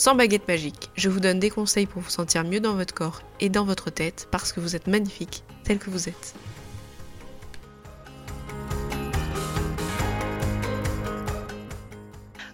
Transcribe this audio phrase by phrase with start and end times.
[0.00, 0.88] sans baguette magique.
[0.96, 3.90] Je vous donne des conseils pour vous sentir mieux dans votre corps et dans votre
[3.90, 6.34] tête parce que vous êtes magnifique tel que vous êtes.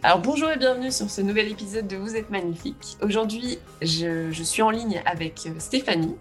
[0.02, 2.96] Alors bonjour et bienvenue sur ce nouvel épisode de Vous êtes magnifique.
[3.00, 6.16] Aujourd'hui, je, suis en ligne avec euh, Stéphanie.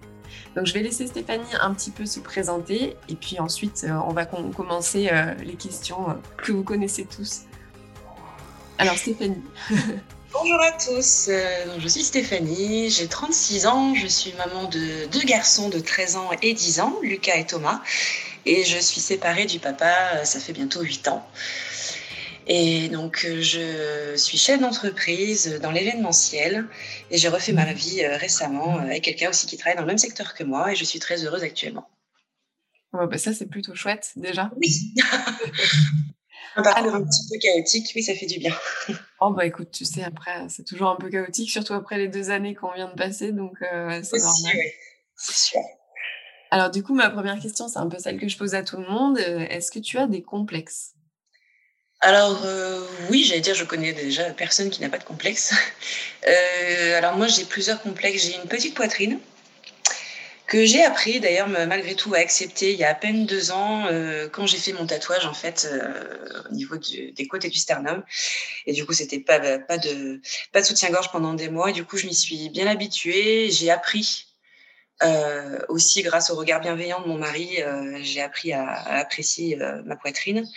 [0.56, 4.14] Donc je vais laisser Stéphanie un petit peu se présenter et puis ensuite euh, on
[4.14, 6.06] va commencer euh, les questions
[6.38, 7.46] que vous connaissez tous.
[8.78, 9.42] Alors Stéphanie.
[10.38, 11.30] Bonjour à tous,
[11.80, 16.30] je suis Stéphanie, j'ai 36 ans, je suis maman de deux garçons de 13 ans
[16.42, 17.82] et 10 ans, Lucas et Thomas,
[18.46, 21.26] et je suis séparée du papa, ça fait bientôt 8 ans.
[22.48, 26.68] Et donc, euh, je suis chef d'entreprise dans l'événementiel
[27.10, 29.88] et j'ai refait ma vie euh, récemment euh, avec quelqu'un aussi qui travaille dans le
[29.88, 31.90] même secteur que moi et je suis très heureuse actuellement.
[32.94, 34.52] bah ça, c'est plutôt chouette déjà.
[34.58, 34.94] Oui.
[36.56, 38.56] un parcours un petit peu chaotique, oui, ça fait du bien.
[39.22, 42.30] oh, bah écoute, tu sais, après, c'est toujours un peu chaotique, surtout après les deux
[42.30, 44.54] années qu'on vient de passer, donc c'est normal.
[44.56, 44.72] Oui,
[45.16, 45.62] c'est sûr.
[46.52, 48.78] Alors, du coup, ma première question, c'est un peu celle que je pose à tout
[48.78, 49.18] le monde.
[49.18, 50.96] Est-ce que tu as des complexes?
[52.02, 55.54] Alors euh, oui, j'allais dire, je connais déjà personne qui n'a pas de complexe.
[56.28, 58.24] Euh, alors moi, j'ai plusieurs complexes.
[58.24, 59.20] J'ai une petite poitrine
[60.48, 63.88] que j'ai appris d'ailleurs malgré tout à accepter il y a à peine deux ans
[63.88, 65.68] euh, quand j'ai fait mon tatouage en fait
[66.50, 68.04] au niveau des côtes et du sternum.
[68.66, 71.70] Et du coup, c'était pas, pas de, pas de soutien-gorge pendant des mois.
[71.70, 73.50] Et du coup, je m'y suis bien habituée.
[73.52, 74.28] J'ai appris
[75.68, 77.60] aussi grâce au regard bienveillant de mon mari,
[78.02, 80.48] j'ai appris à, à apprécier ma poitrine.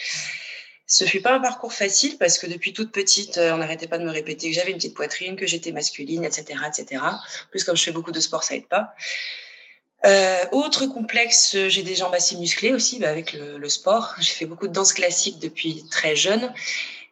[0.90, 3.98] Ce fut pas un parcours facile parce que depuis toute petite, euh, on n'arrêtait pas
[3.98, 7.02] de me répéter que j'avais une petite poitrine, que j'étais masculine, etc., etc.
[7.50, 8.94] plus, comme je fais beaucoup de sport, ça aide pas.
[10.06, 14.14] Euh, autre complexe, j'ai des jambes assez musclées aussi bah, avec le, sport.
[14.18, 16.52] J'ai fait beaucoup de danse classique depuis très jeune.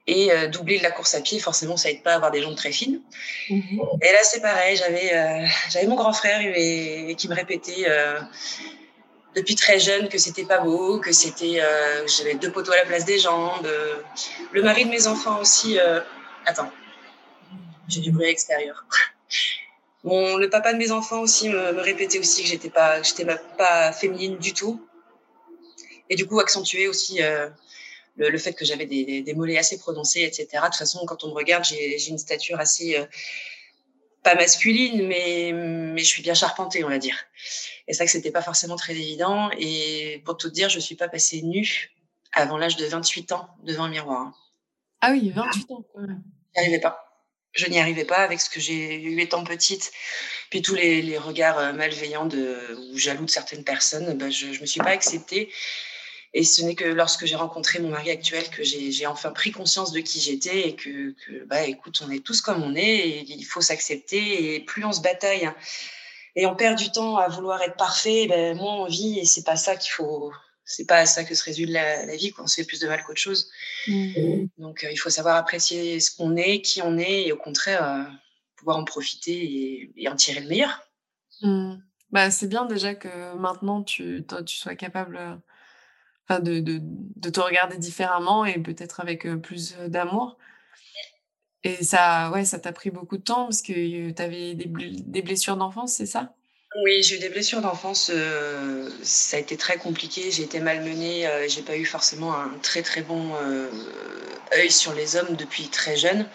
[0.08, 2.40] Et euh, doubler de la course à pied, forcément, ça aide pas à avoir des
[2.40, 3.00] jambes très fines.
[3.50, 3.80] Mhm.
[4.02, 4.76] Et là, c'est pareil.
[4.76, 7.86] J'avais, euh, j'avais mon grand frère et, qui me répétait
[9.36, 12.86] depuis très jeune que c'était pas beau, que c'était euh, j'avais deux poteaux à la
[12.86, 13.66] place des jambes.
[13.66, 13.96] Euh,
[14.52, 15.78] le mari de mes enfants aussi.
[15.78, 16.00] Euh,
[16.46, 16.70] attends,
[17.86, 18.86] j'ai du bruit extérieur.
[20.06, 23.26] Bon, le papa de mes enfants aussi me, répétait aussi que j'étais pas, j'étais
[23.58, 24.88] pas féminine du tout.
[26.08, 27.18] Et du coup, accentuer aussi
[28.16, 30.46] le, fait que j'avais des, des, mollets assez prononcés, etc.
[30.52, 33.04] De toute façon, quand on me regarde, j'ai une stature assez
[34.26, 37.16] pas masculine, mais, mais je suis bien charpentée, on va dire.
[37.86, 39.50] Et ça que c'était pas forcément très évident.
[39.56, 41.92] Et pour tout dire, je suis pas passée nue
[42.32, 44.32] avant l'âge de 28 ans devant un miroir.
[45.00, 46.22] Ah oui, 28 ans quand même.
[46.54, 47.05] J'y arrivais pas.
[47.56, 49.92] Je n'y arrivais pas avec ce que j'ai eu étant petite.
[50.50, 54.52] Puis tous les, les regards euh, malveillants de, ou jaloux de certaines personnes, ben je,
[54.52, 55.50] je me suis pas acceptée.
[56.34, 59.90] Et ce n'est que lorsque j'ai rencontré mon mari actuel que j'ai enfin pris conscience
[59.92, 61.14] de qui j'étais et que,
[61.46, 64.54] bah, écoute, on est tous comme on est et il faut s'accepter.
[64.54, 65.50] Et plus on se bataille
[66.34, 69.44] et on perd du temps à vouloir être parfait, ben, moins on vit et c'est
[69.44, 70.30] pas ça qu'il faut.
[70.68, 73.02] C'est pas à ça que se résume la, vie, qu'on se fait plus de mal
[73.04, 73.48] qu'autre chose.
[73.86, 74.46] Mmh.
[74.58, 77.84] Donc, euh, il faut savoir apprécier ce qu'on est, qui on est, et au contraire,
[77.84, 78.02] euh,
[78.56, 80.82] pouvoir en profiter et, en tirer le meilleur.
[81.40, 81.76] Mmh.
[82.10, 85.18] Bah, c'est bien déjà que maintenant tu, tu sois capable
[86.30, 90.36] euh, de, de, de, te regarder différemment et peut-être avec plus d'amour.
[91.62, 95.22] Et ça, ouais, ça t'a pris beaucoup de temps parce que tu avais des, des
[95.22, 96.34] blessures d'enfance, c'est ça?
[96.82, 98.10] Oui, j'ai eu des blessures d'enfance.
[99.02, 100.30] ça a été très compliqué.
[100.30, 101.28] J'ai été malmenée.
[101.48, 103.32] j'ai pas eu forcément un très très bon
[104.52, 106.28] œil sur les hommes depuis très jeune.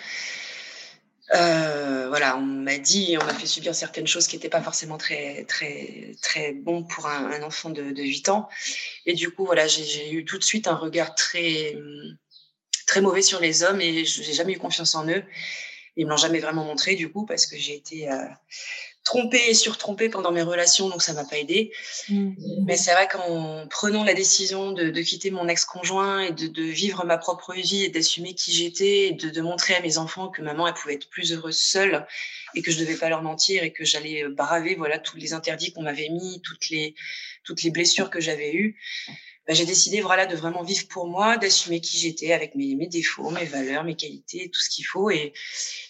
[1.33, 4.98] Euh, voilà, on m'a dit, on m'a fait subir certaines choses qui n'étaient pas forcément
[4.98, 8.50] très, très, très bon pour un, enfant de, de, 8 ans.
[9.06, 11.77] Et du coup, voilà, j'ai eu tout de suite un regard très,
[12.86, 15.24] très mauvais sur les hommes et j'ai jamais eu confiance en eux.
[15.95, 18.25] Ils me l'ont jamais vraiment montré, du coup, parce que j'ai été euh,
[19.03, 21.71] trompée et surtrompée pendant mes relations, donc ça m'a pas aidé.
[22.09, 22.33] Mmh.
[22.65, 27.18] Mais c'est vrai qu'en prenant la décision de, quitter mon ex-conjoint et de, vivre ma
[27.18, 30.74] propre vie et d'assumer qui j'étais et de, montrer à mes enfants que maman, elle
[30.74, 32.06] pouvait être plus heureuse seule
[32.53, 35.74] et que je devais pas leur mentir et que j'allais braver, voilà, tous les interdits
[35.74, 36.95] qu'on m'avait mis, toutes les,
[37.44, 38.77] toutes les blessures que j'avais eues.
[39.51, 43.31] Bah, j'ai décidé voilà de vraiment vivre pour moi, d'assumer qui j'étais avec mes, défauts,
[43.31, 45.09] mes valeurs, mes qualités, tout ce qu'il faut.
[45.09, 45.33] Et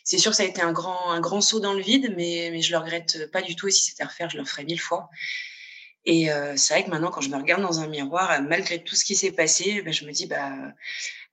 [0.04, 2.64] c'est sûr, ça a été un grand, un grand saut dans le vide, mais, mais
[2.64, 3.68] je le regrette pas du tout.
[3.68, 5.12] Et si c'était à refaire, je le ferais mille fois.
[6.06, 8.96] Et euh, c'est vrai que maintenant, quand je me regarde dans un miroir, malgré tout
[8.96, 10.54] ce qui s'est passé, bah, je me dis, bah,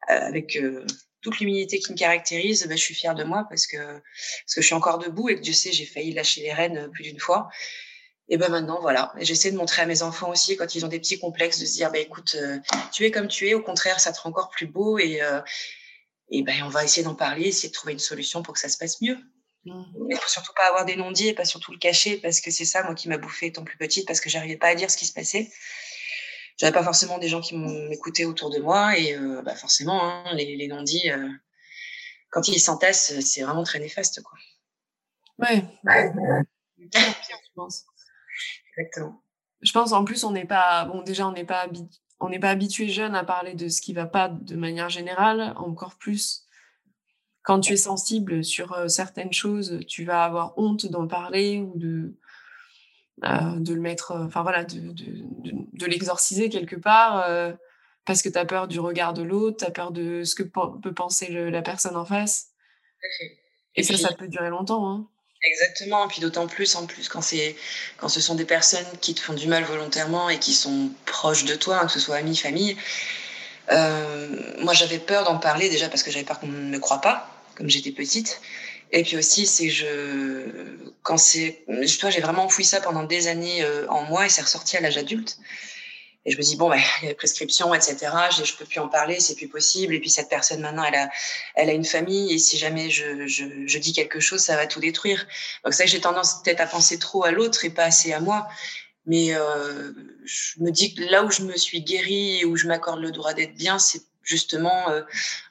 [0.06, 0.84] avec euh,
[1.22, 4.66] toute l'humilité qui me caractérise, je suis fière de moi parce que, parce que je
[4.66, 7.48] suis encore debout et que Dieu sait, j'ai failli lâcher les rênes plus d'une fois.
[8.28, 9.12] Et ben maintenant, voilà.
[9.18, 11.72] J'essaie de montrer à mes enfants aussi, quand ils ont des petits complexes, de se
[11.72, 12.58] dire, bah, écoute, euh,
[12.92, 15.40] tu es comme tu es, au contraire, ça te rend encore plus beau et, euh,
[16.30, 18.68] et ben, on va essayer d'en parler, essayer de trouver une solution pour que ça
[18.68, 19.16] se passe mieux.
[19.64, 19.82] Mmh.
[20.08, 22.66] Mais faut surtout pas avoir des non-dits et pas surtout le cacher parce que c'est
[22.66, 24.98] ça, moi, qui m'a bouffé étant plus petite parce que j'arrivais pas à dire ce
[24.98, 25.50] qui se passait.
[26.58, 30.34] J'avais pas forcément des gens qui m'écoutaient autour de moi et euh, bah, forcément, hein,
[30.34, 31.08] les, les non-dits,
[32.30, 34.36] quand ils s'entassent, c'est vraiment très néfaste, quoi.
[35.38, 35.64] Ouais.
[36.78, 37.84] je pense.
[38.78, 39.20] Exactement.
[39.60, 41.66] Je pense en plus on n'est pas bon déjà on n'est pas
[42.20, 45.52] on n'est pas habitué jeune à parler de ce qui va pas de manière générale,
[45.56, 46.48] encore plus
[47.48, 51.78] quand tu es sensible sur euh, certaines choses, tu vas avoir honte d'en parler ou
[51.78, 52.14] de
[53.24, 55.24] euh, de le mettre, euh, enfin voilà, de, de,
[55.72, 57.26] de, l'exorciser quelque part
[58.04, 60.42] parce que tu as peur du regard de l'autre, tu as peur de ce que
[60.42, 62.50] peut penser la personne en face.
[63.74, 64.88] Et, ça, ça peut durer longtemps.
[64.90, 65.08] Hein.
[65.44, 67.54] Exactement, et puis d'autant plus en plus quand c'est
[67.96, 71.44] quand ce sont des personnes qui te font du mal volontairement et qui sont proches
[71.44, 72.76] de toi, hein, que ce soit amis, famille.
[73.70, 74.28] Euh,
[74.60, 77.28] moi, j'avais peur d'en parler déjà parce que j'avais peur qu'on ne me croie pas,
[77.56, 78.40] comme j'étais petite.
[78.92, 79.86] Et puis aussi, c'est je
[81.02, 81.64] quand c'est,
[82.00, 84.80] toi, j'ai vraiment enfoui ça pendant des années euh, en moi et c'est ressorti à
[84.80, 85.38] l'âge adulte.
[86.28, 87.96] Et je me dis, bon, bah, des prescriptions, etc.
[88.36, 89.94] Je, je peux plus en parler, c'est plus possible.
[89.94, 91.08] Et puis cette personne, maintenant, elle a,
[91.54, 92.34] elle a une famille.
[92.34, 95.26] Et si jamais je, je, je dis quelque chose, ça va tout détruire.
[95.64, 98.46] Donc, que j'ai tendance peut-être à penser trop à l'autre et pas assez à moi.
[99.06, 99.92] Mais euh,
[100.26, 103.10] je me dis que là où je me suis guérie et où je m'accorde le
[103.10, 105.02] droit d'être bien, c'est justement euh,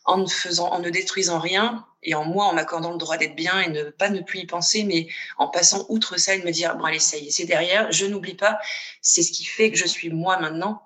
[0.06, 3.35] en ne faisant, en ne détruisant rien et en moi, en m'accordant le droit d'être
[3.35, 5.07] bien et ne pas ne plus y penser, mais
[5.38, 7.91] en passant outre ça et de me dire bon allez ça y est, c'est derrière,
[7.91, 8.59] je n'oublie pas,
[9.01, 10.83] c'est ce qui fait que je suis moi maintenant.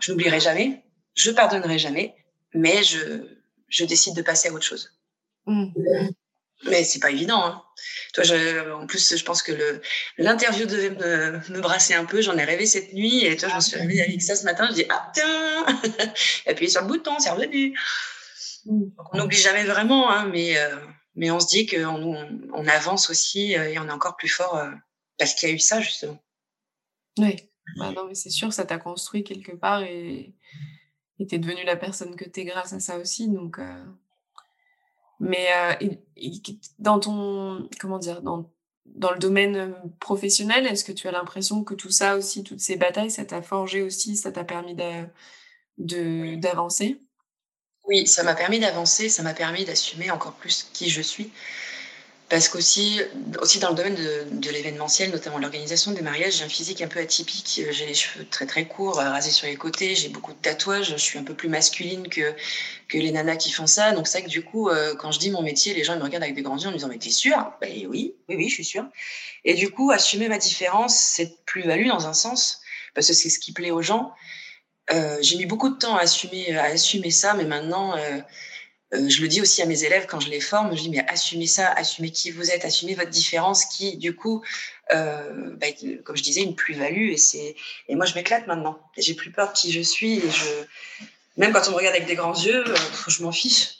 [0.00, 0.82] Je n'oublierai jamais,
[1.14, 2.14] je pardonnerai jamais,
[2.54, 3.26] mais je
[3.68, 4.92] je décide de passer à autre chose.
[5.46, 5.70] Mmh.
[6.64, 7.44] Mais c'est pas évident.
[7.44, 7.62] Hein.
[8.14, 9.80] Toi, je, en plus, je pense que
[10.18, 12.22] l'interview devait me, me, brasser un peu.
[12.22, 14.68] J'en ai rêvé cette nuit et toi, je me suis réveillée avec ça ce matin.
[14.70, 15.66] Je dis ah tiens,
[16.46, 17.76] appuyez sur le bouton, c'est revenu.
[18.66, 18.90] Mm.
[19.12, 20.76] on n'oublie jamais vraiment, hein, mais euh,
[21.14, 22.14] mais on se dit qu'on
[22.52, 24.70] on, avance aussi euh, et on est encore plus fort euh,
[25.18, 26.18] parce qu'il y a eu ça justement.
[27.18, 27.36] Oui,
[27.76, 30.34] bah non mais c'est sûr, ça t'a construit quelque part et
[31.18, 33.58] tu es devenue la personne que tu es grâce à ça aussi, donc.
[35.22, 35.46] Mais
[36.80, 38.50] dans ton, comment dire, dans,
[38.86, 42.74] dans le domaine professionnel, est-ce que tu as l'impression que tout ça aussi, toutes ces
[42.74, 44.74] batailles, ça t'a forgé aussi, ça t'a permis
[45.78, 47.00] d'avancer?
[47.84, 51.30] Oui, ça m'a permis d'avancer, ça m'a permis d'assumer encore plus qui je suis.
[52.32, 52.98] Parce qu'aussi,
[53.42, 56.88] aussi dans le domaine de, de l'événementiel, notamment l'organisation des mariages, j'ai un physique un
[56.88, 57.60] peu atypique.
[57.70, 60.92] J'ai les cheveux très très courts, euh, rasés sur les côtés, j'ai beaucoup de tatouages,
[60.92, 62.34] je suis un peu plus masculine que,
[62.88, 63.92] que les nanas qui font ça.
[63.92, 66.02] Donc c'est vrai que du coup, euh, quand je dis mon métier, les gens me
[66.02, 67.52] regardent avec des grands yeux en me disant Mais t'es sûre?
[67.60, 68.86] Ben, Oui, oui, oui, je suis sûre.
[69.44, 72.62] Et du coup, assumer ma différence, c'est plus-value dans un sens,
[72.94, 74.10] parce que c'est ce qui plaît aux gens.
[74.90, 77.94] Euh, j'ai mis beaucoup de temps à assumer, à assumer ça, mais maintenant.
[78.92, 81.46] Je le dis aussi à mes élèves quand je les forme, je dis mais assumez
[81.46, 84.42] ça, assumez qui vous êtes, assumez votre différence qui, du coup,
[84.92, 85.68] euh, bah,
[86.04, 87.10] comme je disais, une plus-value.
[87.10, 87.56] Et, c'est...
[87.88, 88.78] et moi, je m'éclate maintenant.
[88.98, 90.20] J'ai plus peur de qui je suis.
[90.20, 91.06] Je...
[91.38, 92.76] Même quand on me regarde avec des grands yeux, euh,
[93.08, 93.76] je m'en fiche.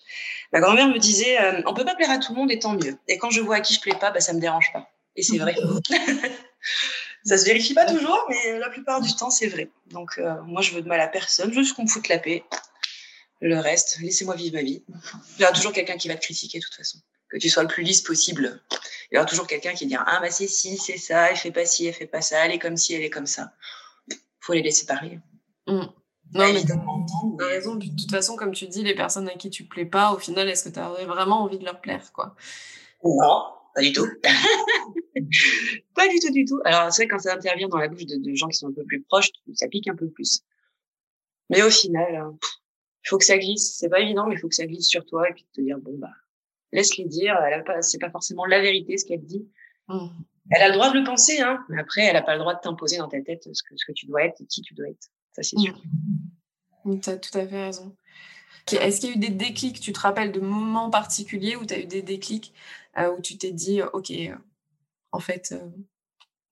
[0.53, 2.75] Ma grand-mère me disait euh, on peut pas plaire à tout le monde et tant
[2.75, 2.97] mieux.
[3.09, 4.89] Et quand je vois à qui je plais pas, bah, ça me dérange pas.
[5.17, 5.55] Et c'est vrai.
[7.25, 9.69] ça se vérifie pas toujours, mais la plupart du temps, c'est vrai.
[9.91, 12.45] Donc, euh, moi, je veux de mal à personne, juste qu'on me foute la paix.
[13.43, 14.85] Le reste, laissez-moi vivre ma vie.
[15.37, 16.99] Il y aura toujours quelqu'un qui va te critiquer de toute façon.
[17.29, 18.63] Que tu sois le plus lisse possible.
[19.11, 21.51] Il y aura toujours quelqu'un qui dira Ah, bah c'est si, c'est ça, elle fait
[21.51, 23.53] pas ci, elle fait pas ça, elle est comme ci, elle est comme ça.
[24.41, 25.19] faut les laisser parler.
[25.67, 25.87] Mmh.
[26.35, 27.75] Non, mais t'as raison.
[27.75, 30.49] De toute façon, comme tu dis, les personnes à qui tu plais pas, au final,
[30.49, 32.37] est-ce que tu aurais vraiment envie de leur plaire, quoi?
[33.05, 33.43] Non,
[33.75, 34.07] pas du tout.
[35.95, 36.61] pas du tout, du tout.
[36.65, 38.85] Alors, c'est vrai, quand ça intervient dans la bouche de, gens qui sont un peu
[38.85, 40.43] plus proches, ça pique un peu plus.
[41.51, 42.39] Mais au final, hein,
[43.05, 43.77] il faut que ça glisse.
[43.77, 45.79] C'est pas évident, mais il faut que ça glisse sur toi et puis te dire
[45.79, 46.13] bon bah
[46.73, 47.37] laisse-les dire.
[47.47, 49.49] Elle a pas, c'est pas forcément la vérité ce qu'elle dit.
[49.89, 50.09] Mmh.
[50.51, 51.65] Elle a le droit de le penser, hein.
[51.69, 53.85] Mais après, elle a pas le droit de t'imposer dans ta tête ce que ce
[53.85, 55.09] que tu dois être et qui tu dois être.
[55.33, 55.81] Ça c'est sûr.
[56.85, 57.01] Mmh.
[57.01, 57.97] Tu as tout à fait raison.
[58.71, 61.75] Est-ce qu'il y a eu des déclics Tu te rappelles de moments particuliers où tu
[61.75, 62.53] as eu des déclics
[62.99, 64.37] euh, où tu t'es dit ok, euh,
[65.11, 65.69] en fait, euh,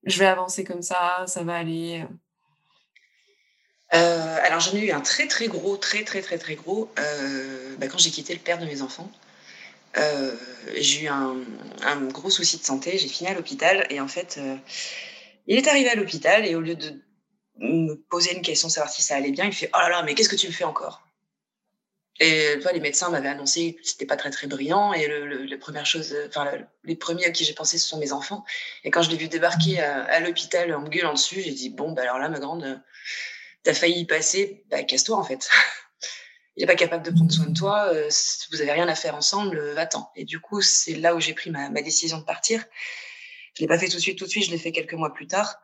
[0.03, 2.05] je vais avancer comme ça, ça va aller.
[3.91, 6.91] Alors j'en ai eu un très très gros, très très très très gros
[7.77, 9.11] bah, quand j'ai quitté le père de mes enfants.
[10.75, 11.35] j'ai eu un,
[12.09, 14.39] gros souci de santé, j'ai fini à l'hôpital et en fait,
[15.47, 17.01] il est arrivé à l'hôpital et au lieu de
[17.57, 20.15] me poser une question, savoir si ça allait bien, il fait Oh là là, mais
[20.15, 21.01] qu'est-ce que tu me fais encore?
[22.19, 26.15] Et les médecins m'avaient annoncé que c'était pas très très brillant et le, première chose,
[26.27, 26.51] enfin,
[26.83, 28.45] les premiers à qui j'ai pensé, ce sont mes enfants.
[28.83, 31.93] Et quand je l'ai vu débarquer à, l'hôpital en me gueulant dessus, j'ai dit Bon,
[31.93, 32.79] bah alors là, ma grande,
[33.63, 35.49] t'as failli y passer, bah casse-toi en fait.
[36.55, 38.09] il n'est pas capable de prendre soin de toi, euh,
[38.51, 40.11] vous avez rien à faire ensemble, va-t'en.
[40.15, 42.65] Et du coup, c'est là où j'ai pris ma, ma, décision de partir.
[43.55, 45.13] Je l'ai pas fait tout de suite, tout de suite, je l'ai fait quelques mois
[45.13, 45.59] plus tard.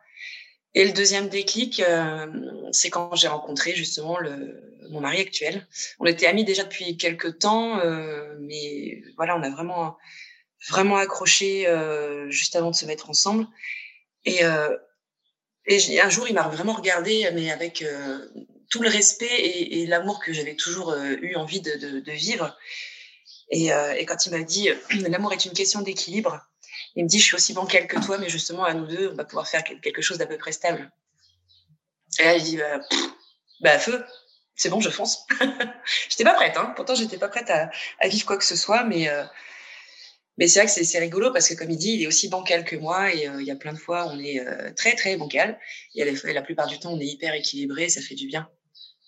[0.74, 2.26] Et le deuxième déclic, euh,
[2.72, 5.66] c'est quand j'ai rencontré justement le, mon mari actuel.
[5.98, 9.96] On était amis déjà depuis quelques temps, euh, mais voilà, on a vraiment
[10.68, 13.46] vraiment accroché euh, juste avant de se mettre ensemble.
[14.24, 14.76] Et, euh,
[15.68, 18.26] et un jour, il m'a vraiment regardé, mais avec euh,
[18.70, 22.56] tout le respect et, l'amour que j'avais toujours euh, eu envie de, vivre.
[23.50, 24.70] Et, et, quand il m'a dit
[25.08, 26.40] l'amour est une question d'équilibre,
[26.96, 29.14] il me dit, je suis aussi bancal que toi, mais justement, à nous deux, on
[29.14, 30.90] va pouvoir faire quelque chose d'à peu près stable.
[32.18, 32.80] Et là, il dit, bah,
[33.60, 34.04] bah feu,
[34.56, 35.24] c'est bon, je fonce.
[36.08, 36.72] j'étais pas prête, hein.
[36.76, 37.70] Pourtant, j'étais pas prête à,
[38.00, 39.24] à, vivre quoi que ce soit, mais, euh,
[40.38, 42.64] mais c'est vrai que c'est rigolo parce que, comme il dit, il est aussi bancal
[42.64, 45.16] que moi et euh, il y a plein de fois, on est euh, très, très
[45.16, 45.58] bancal.
[45.96, 48.48] Et la, la plupart du temps, on est hyper équilibré, ça fait du bien.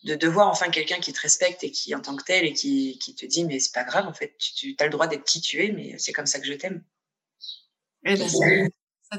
[0.02, 2.52] De, de voir enfin quelqu'un qui te respecte et qui, en tant que tel, et
[2.52, 5.06] qui, qui te dit, mais c'est pas grave, en fait, tu, tu as le droit
[5.06, 6.82] d'être qui tu es, mais c'est comme ça que je t'aime.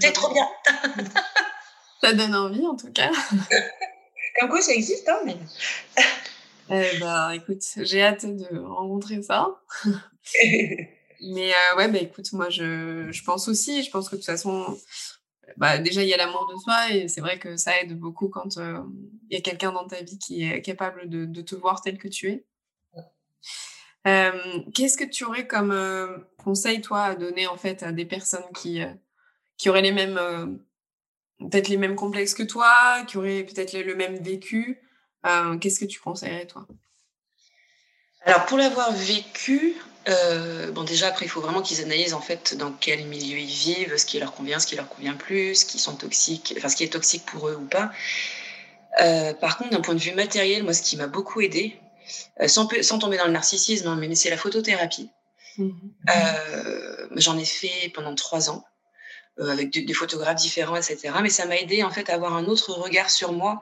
[0.01, 0.47] C'est trop bien.
[2.01, 3.11] ça donne envie, en tout cas.
[4.39, 5.35] Comme quoi, ça existe, hein, mais.
[6.69, 9.61] eh ben, écoute, j'ai hâte de rencontrer ça.
[11.21, 14.25] mais euh, ouais, bah, écoute, moi, je, je pense aussi, je pense que de toute
[14.25, 14.77] façon,
[15.57, 18.29] bah, déjà, il y a l'amour de soi et c'est vrai que ça aide beaucoup
[18.29, 18.81] quand euh,
[19.29, 22.07] il y a quelqu'un dans ta vie qui est capable de, te voir tel que
[22.07, 22.45] tu es.
[24.07, 28.51] Euh, Qu'est-ce que tu aurais comme conseil, toi, à donner en fait à des personnes
[28.55, 28.81] qui,
[29.57, 30.59] qui auraient les mêmes,
[31.37, 34.81] peut-être les mêmes complexes que toi, qui auraient peut-être le, même vécu
[35.59, 36.65] Qu'est-ce que tu conseillerais, toi?
[38.23, 42.71] Alors, pour l'avoir vécu, bon, déjà, après, il faut vraiment qu'ils analysent en fait dans
[42.71, 45.79] quel milieu ils vivent, ce qui leur convient, ce qui leur convient plus, ce qui
[45.79, 47.91] sont toxiques, enfin, ce qui est toxique pour eux ou pas.
[49.39, 51.79] par contre, d'un point de vue matériel, moi, ce qui m'a beaucoup aidé,
[52.41, 55.09] euh, sans, sans, tomber dans le narcissisme, hein, mais c'est la photothérapie.
[55.57, 55.69] Mmh.
[56.15, 58.63] Euh, J'en ai fait pendant trois ans
[59.39, 61.11] euh, avec des, des, photographes différents, etc.
[61.21, 63.61] Mais ça m'a aidé en fait à avoir un autre regard sur moi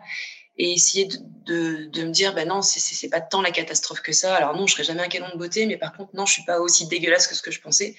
[0.60, 4.12] et essayer de, de, de me dire, ben non, c'est pas tant la catastrophe que
[4.12, 4.36] ça.
[4.36, 6.44] Alors non, je serai jamais un canon de beauté, mais par contre, non, je suis
[6.44, 7.96] pas aussi dégueulasse que ce que je pensais.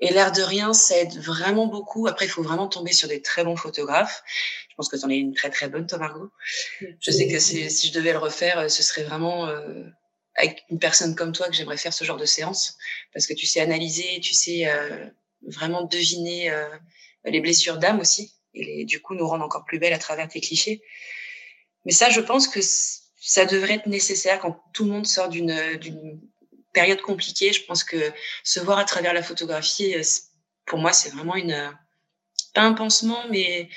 [0.00, 2.08] Et l'air de rien, ça aide vraiment beaucoup.
[2.08, 4.22] Après, il faut vraiment tomber sur des très bons photographes.
[4.70, 6.30] Je pense que tu en es une très très bonne, toi, Margot.
[6.98, 9.84] Je sais que si je devais le refaire, euh, ce serait vraiment euh,
[10.36, 12.78] avec une personne comme toi que j'aimerais faire ce genre de séance.
[13.12, 15.06] Parce que tu sais analyser, tu sais euh,
[15.46, 16.66] vraiment deviner euh,
[17.26, 18.32] les blessures d'âme aussi.
[18.54, 20.82] Et du coup, nous rendre encore plus belles à travers tes clichés.
[21.84, 22.60] Mais ça, je pense que
[23.20, 26.20] ça devrait être nécessaire quand tout le monde sort d'une
[26.72, 27.52] période compliquée.
[27.52, 28.12] Je pense que
[28.44, 30.02] se voir à travers la photographie, euh,
[30.66, 31.70] pour moi, c'est vraiment une euh,
[32.54, 33.68] pas un pansement, mais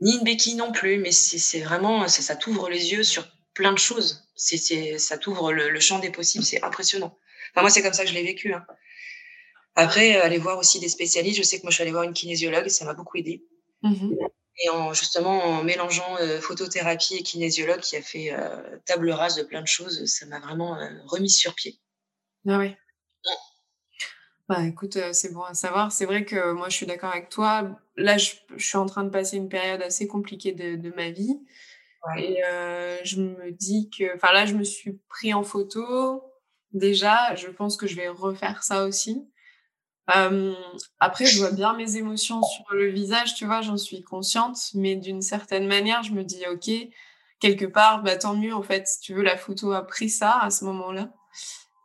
[0.00, 0.98] ni une béquille non plus.
[0.98, 4.24] Mais c'est vraiment ça, t'ouvre les yeux sur plein de choses.
[4.36, 6.44] Ça t'ouvre le, champ des possibles.
[6.44, 7.16] C'est impressionnant.
[7.52, 8.52] Enfin, moi, c'est comme ça que je l'ai vécu.
[8.52, 8.64] Hein.
[9.74, 11.38] Après, euh, aller voir aussi des spécialistes.
[11.38, 13.44] Je sais que moi, je suis allée voir une kinésiologue ça m'a beaucoup aidé.
[13.82, 14.14] Mmh.
[14.58, 19.36] Et en, justement, en mélangeant euh, photothérapie et kinésiologue qui a fait euh, table rase
[19.36, 21.78] de plein de choses, ça m'a vraiment euh, remis sur pied.
[22.48, 22.76] Ah ouais.
[24.48, 25.90] Bah écoute, c'est bon à savoir.
[25.90, 27.80] C'est vrai que moi, je suis d'accord avec toi.
[27.96, 31.10] Là, je, je, suis en train de passer une période assez compliquée de, de ma
[31.10, 31.40] vie.
[32.06, 32.22] Ouais.
[32.22, 34.14] Et euh, je me dis que...
[34.14, 36.22] Enfin là, je me suis pris en photo.
[36.72, 39.28] Déjà, je pense que je vais refaire ça aussi.
[40.14, 40.54] Euh,
[41.00, 44.56] après, je vois bien mes émotions sur le visage, tu vois, j'en suis consciente.
[44.74, 46.70] Mais d'une certaine manière, je me dis, OK,
[47.40, 50.38] quelque part, bah, tant mieux, en fait, si tu veux, la photo a pris ça
[50.40, 51.12] à ce moment-là.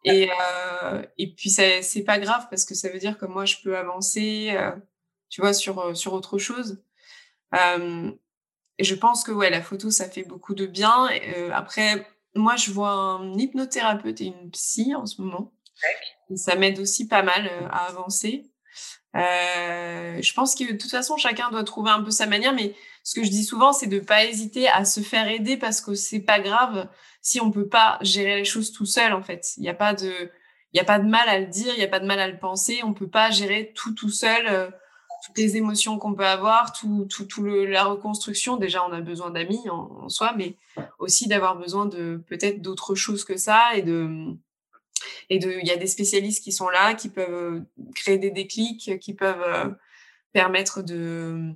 [0.04, 3.58] Et, euh, et puis, c'est pas grave parce que ça veut dire que moi, je
[3.64, 4.72] peux avancer, euh,
[5.30, 6.84] tu vois, sur, sur autre chose.
[7.54, 11.08] Et je pense que, ouais, la photo, ça fait beaucoup de bien.
[11.54, 15.54] Après, moi, je vois un hypnothérapeute et une psy en ce moment.
[16.36, 18.52] Ça m'aide aussi pas mal à avancer.
[19.16, 22.76] Euh, je pense que de toute façon, chacun doit trouver un peu sa manière, mais
[23.04, 25.96] ce que je dis souvent, c'est de pas hésiter à se faire aider parce que
[25.96, 26.88] c'est pas grave
[27.22, 29.14] si on peut pas gérer les choses tout seul.
[29.14, 30.32] En fait, il n'y a pas de,
[30.78, 32.40] a pas de mal à le dire, il y a pas de mal à le
[32.40, 32.82] penser.
[32.84, 34.72] On peut pas gérer tout tout seul.
[35.26, 38.58] toutes les émotions qu'on peut avoir, tout, tout, tout la reconstruction.
[38.58, 40.56] Déjà, on a besoin d'amis en, soi, mais
[41.00, 44.36] aussi d'avoir besoin de peut-être d'autres choses que ça et de
[45.30, 47.64] et il y a des spécialistes qui sont là qui peuvent
[47.96, 49.70] créer des déclics qui peuvent euh,
[50.34, 51.52] permettre de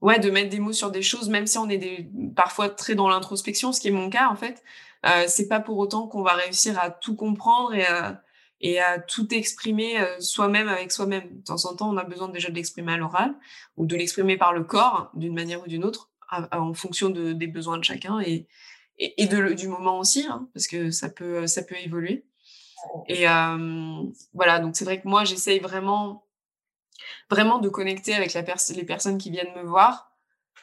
[0.00, 3.08] ouais de mettre des mots sur des choses même si on est parfois très dans
[3.08, 4.62] l'introspection ce qui est mon cas en fait
[5.06, 7.74] euh, c'est pas pour autant qu'on va réussir à tout comprendre
[8.60, 11.38] et à, tout exprimer euh, soi-même avec soi-même.
[11.38, 13.34] De temps en temps, on a besoin déjà de l'exprimer à l'oral
[13.76, 16.10] ou de l'exprimer par le corps d'une manière ou d'une autre
[16.52, 18.46] en fonction de, des besoins de chacun et,
[19.26, 21.46] du moment aussi, hein, parce que ça peut
[21.82, 22.26] évoluer.
[23.08, 24.02] Et euh,
[24.34, 26.24] voilà, donc c'est vrai que moi, j'essaye vraiment,
[27.30, 30.10] vraiment de connecter avec la les personnes qui viennent me voir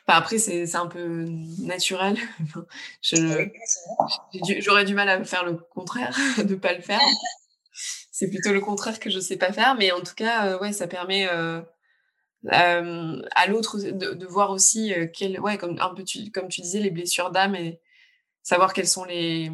[0.08, 1.26] après, c'est un peu
[1.60, 2.18] naturel.
[3.02, 7.02] J'aurais du mal à faire le contraire, de pas le faire.
[8.12, 10.72] c'est plutôt le contraire que je sais pas faire, mais en tout cas, euh, ouais,
[10.72, 11.62] ça permet euh,
[12.54, 16.92] euh, à l'autre de, voir aussi quel, ouais, comme un peu comme tu disais, les
[16.92, 17.82] blessures d'âme et
[18.44, 19.52] savoir quelles sont les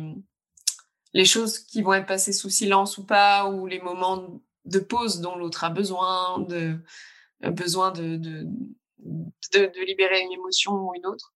[1.14, 5.22] les choses qui vont être passées sous silence ou pas, ou les moments de pause
[5.22, 6.78] dont l'autre a besoin, de
[7.42, 11.34] besoin de, de, libérer une émotion ou une autre.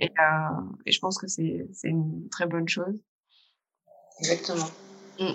[0.00, 3.00] Et, euh, et, je pense que c'est une très bonne chose.
[4.18, 4.68] Exactement.
[5.18, 5.32] Mm.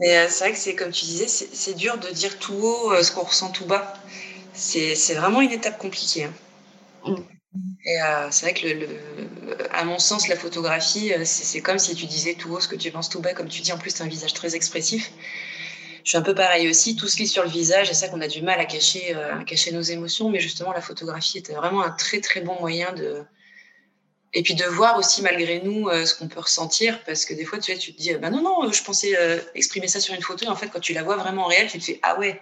[0.00, 2.92] Mais euh, c'est vrai que c'est comme tu disais, c'est dur de dire tout haut
[2.92, 3.94] euh, ce qu'on ressent tout bas.
[4.52, 6.24] C'est vraiment une étape compliquée.
[6.24, 6.32] Hein.
[7.04, 7.37] Mm.
[7.84, 7.96] Et
[8.30, 12.60] c'est vrai que, à mon sens, la photographie, c'est comme si tu disais tout haut
[12.60, 13.32] ce que tu penses tout bas.
[13.32, 15.10] Comme tu dis, en plus, tu as un visage très expressif
[16.08, 18.08] je suis un peu pareil aussi, tout ce qui est sur le visage, c'est ça
[18.08, 19.34] qu'on a du mal à cacher, euh,
[19.72, 23.24] nos émotions, mais justement la photographie était vraiment un très très bon moyen de
[24.32, 27.44] et puis de voir aussi malgré nous euh, ce qu'on peut ressentir, parce que des
[27.44, 30.22] fois tu, tu te dis, bah non non, je pensais euh, exprimer ça sur une
[30.22, 32.18] photo, et en fait quand tu la vois vraiment en réel, tu te fais ah
[32.18, 32.40] ouais,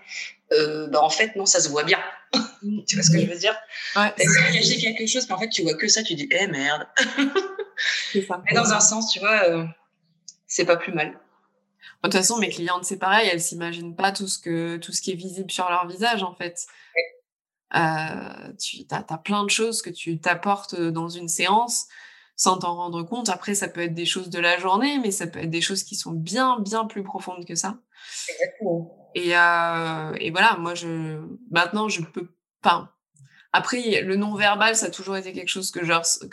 [0.51, 1.99] bah en fait non, ça se voit bien.
[2.87, 3.57] Tu vois ce que je veux dire?
[3.97, 4.13] Ouais.
[4.17, 6.87] T'as caché quelque chose, mais en fait tu vois que ça, tu dis eh merde.
[8.29, 8.43] ça.
[8.45, 9.67] Mais dans un sens, tu vois,
[10.47, 11.19] c'est pas plus mal.
[12.03, 15.01] De toute façon, mes clientes, c'est pareil, elles s'imaginent pas tout ce, que, tout ce
[15.01, 16.67] qui est visible sur leur visage, en fait.
[17.75, 21.87] Euh, tu as, plein de choses que tu t'apportes euh, dans une séance
[22.37, 23.29] sans t'en rendre compte.
[23.29, 25.83] Après, ça peut être des choses de la journée, mais ça peut être des choses
[25.83, 27.79] qui sont bien, bien plus profondes que ça.
[28.29, 29.11] Exactement.
[29.15, 31.21] Et, euh, et voilà, moi, je,
[31.51, 32.29] maintenant, je peux
[32.61, 32.93] pas.
[33.53, 35.83] Après, le non-verbal, ça a toujours été quelque chose que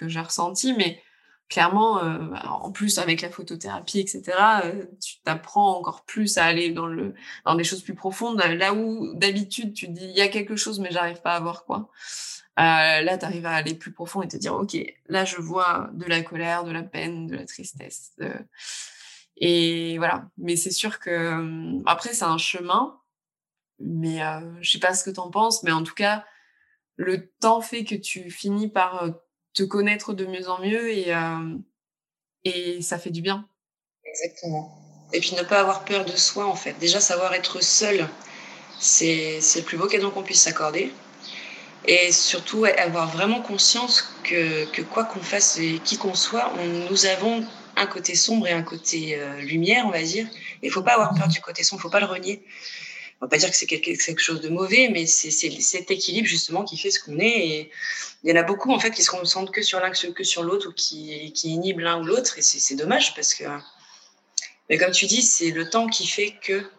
[0.09, 1.01] j'ai ressenti, mais
[1.49, 4.23] clairement, euh, en plus avec la photothérapie, etc.,
[4.65, 7.13] euh, tu t'apprends encore plus à aller dans, le,
[7.45, 8.39] dans des choses plus profondes.
[8.39, 11.65] Là où d'habitude tu dis il y a quelque chose mais j'arrive pas à voir
[11.65, 11.89] quoi.
[12.59, 14.77] Euh, là, tu arrives à aller plus profond et te dire ok,
[15.07, 18.15] là je vois de la colère, de la peine, de la tristesse.
[19.37, 20.29] Et voilà.
[20.37, 22.99] Mais c'est sûr que après c'est un chemin.
[23.79, 24.19] Mais
[24.61, 26.23] je sais pas ce que tu en penses, mais en tout cas,
[26.95, 29.13] le temps fait que tu finis par
[29.53, 31.57] te connaître de mieux en mieux et, euh,
[32.43, 33.47] et ça fait du bien.
[34.05, 34.77] Exactement.
[35.13, 36.73] Et puis ne pas avoir peur de soi, en fait.
[36.79, 38.07] Déjà, savoir être seul,
[38.79, 40.91] c'est le plus beau cadeau qu'on puisse s'accorder.
[41.85, 46.53] Et surtout, avoir vraiment conscience que, que quoi qu'on fasse et qui qu'on soit,
[46.89, 50.27] nous avons un côté sombre et un côté euh, lumière, on va dire.
[50.61, 52.43] Il ne faut pas avoir peur du côté sombre, il ne faut pas le renier
[53.23, 56.65] on va pas dire que c'est quelque, chose de mauvais, mais c'est cet équilibre justement
[56.65, 57.47] qui fait ce qu'on est.
[57.47, 57.71] Et
[58.21, 60.43] il y en a beaucoup en fait qui se concentrent que sur l'un que sur
[60.43, 62.37] l'autre ou qui, inhibent l'un ou l'autre.
[62.37, 63.45] Et c'est dommage parce que,
[64.69, 66.69] mais comme tu dis, c'est le temps qui fait que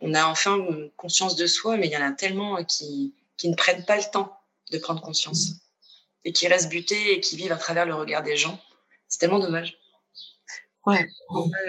[0.00, 0.58] on a enfin
[0.96, 4.10] conscience de soi, mais il y en a tellement qui, qui ne prennent pas le
[4.10, 5.50] temps de prendre conscience
[6.24, 8.58] et qui restent butés et qui vivent à travers le regard des gens.
[9.06, 9.76] C'est tellement dommage.
[10.88, 11.06] Ouais.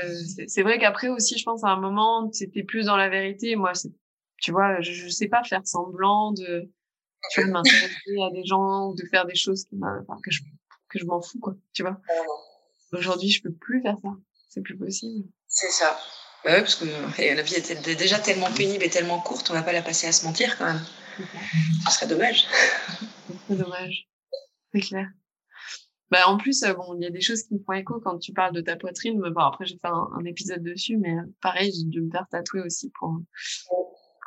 [0.04, 0.14] Euh,
[0.48, 3.56] c'est vrai qu'après aussi, je pense à un moment, c'était plus dans la vérité.
[3.56, 3.74] Moi,
[4.38, 6.70] tu vois, je, je sais pas faire semblant de,
[7.32, 10.42] tu vois, m'intéresser à des gens ou de faire des choses qui enfin, que je
[10.90, 12.00] que je m'en fous quoi, tu vois.
[12.94, 14.10] Aujourd'hui, je peux plus faire ça.
[14.50, 15.28] C'est plus possible.
[15.48, 16.00] C'est ça.
[16.44, 19.62] Bah ouais, parce que la vie était déjà tellement pénible et tellement courte, on va
[19.62, 20.82] pas la passer à se mentir quand même.
[21.86, 22.48] Ce serait dommage.
[23.48, 24.08] C'est dommage.
[24.74, 25.08] C'est clair.
[26.12, 28.18] Bah, en plus, euh, bon, il y a des choses qui me font écho quand
[28.18, 29.20] tu parles de ta poitrine.
[29.20, 32.26] Bon, après, j'ai fait un, un, épisode dessus, mais euh, pareil, j'ai dû me faire
[32.30, 33.20] tatouer aussi pour,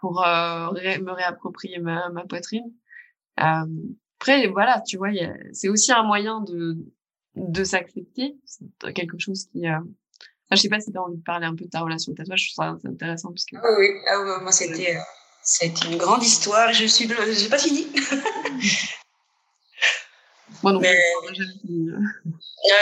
[0.00, 2.72] pour euh, me réapproprier ma, ma poitrine.
[3.40, 3.66] Euh,
[4.20, 5.08] après, voilà, tu vois,
[5.52, 6.76] c'est aussi un moyen de,
[7.34, 8.36] de s'accepter.
[8.44, 9.66] C'est quelque chose qui...
[9.66, 9.78] Euh...
[9.78, 12.12] Enfin, je sais pas si tu as envie de parler un peu de ta relation
[12.12, 13.30] au tatouage, je trouve ça intéressant.
[13.30, 13.56] Parce que...
[13.56, 14.96] Ah oui, ah, moi, c'était...
[15.44, 16.72] C'était une grande histoire.
[16.72, 17.88] Je suis, j'ai pas fini.
[20.62, 20.96] Moi non mais...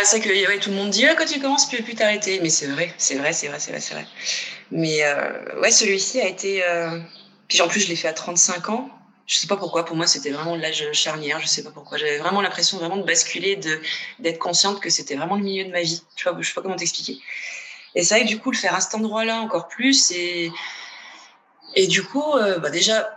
[0.04, 2.40] c'est que tout le monde dit ah, quand tu commences, tu peux plus t'arrêter.
[2.40, 4.06] Mais c'est vrai, c'est vrai, c'est vrai, c'est vrai, c'est vrai.
[4.70, 6.64] Mais euh, ouais, celui-ci a été.
[6.64, 7.00] Euh...
[7.48, 8.90] Puis en plus, je l'ai fait à 35 ans.
[9.26, 9.84] Je sais pas pourquoi.
[9.84, 11.40] Pour moi, c'était vraiment l'âge charnière.
[11.40, 11.98] Je sais pas pourquoi.
[11.98, 13.80] J'avais vraiment l'impression vraiment de basculer, de
[14.18, 16.02] d'être consciente que c'était vraiment le milieu de ma vie.
[16.16, 17.18] Je sais pas, je sais pas comment t'expliquer.
[17.94, 20.10] Et ça, et du coup, le faire à cet endroit-là encore plus.
[20.12, 20.52] Et
[21.76, 23.08] et du coup, euh, bah déjà,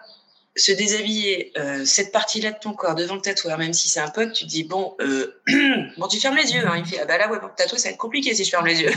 [0.56, 4.10] se déshabiller euh, cette partie-là de ton corps devant le tatoueur, même si c'est un
[4.10, 5.42] pote, tu te dis bon, euh,
[5.98, 6.66] bon, tu fermes les yeux.
[6.68, 6.78] Hein.
[6.78, 8.50] Il fait ah bah là ouais pour le tatouer ça va être compliqué si je
[8.50, 8.92] ferme les yeux.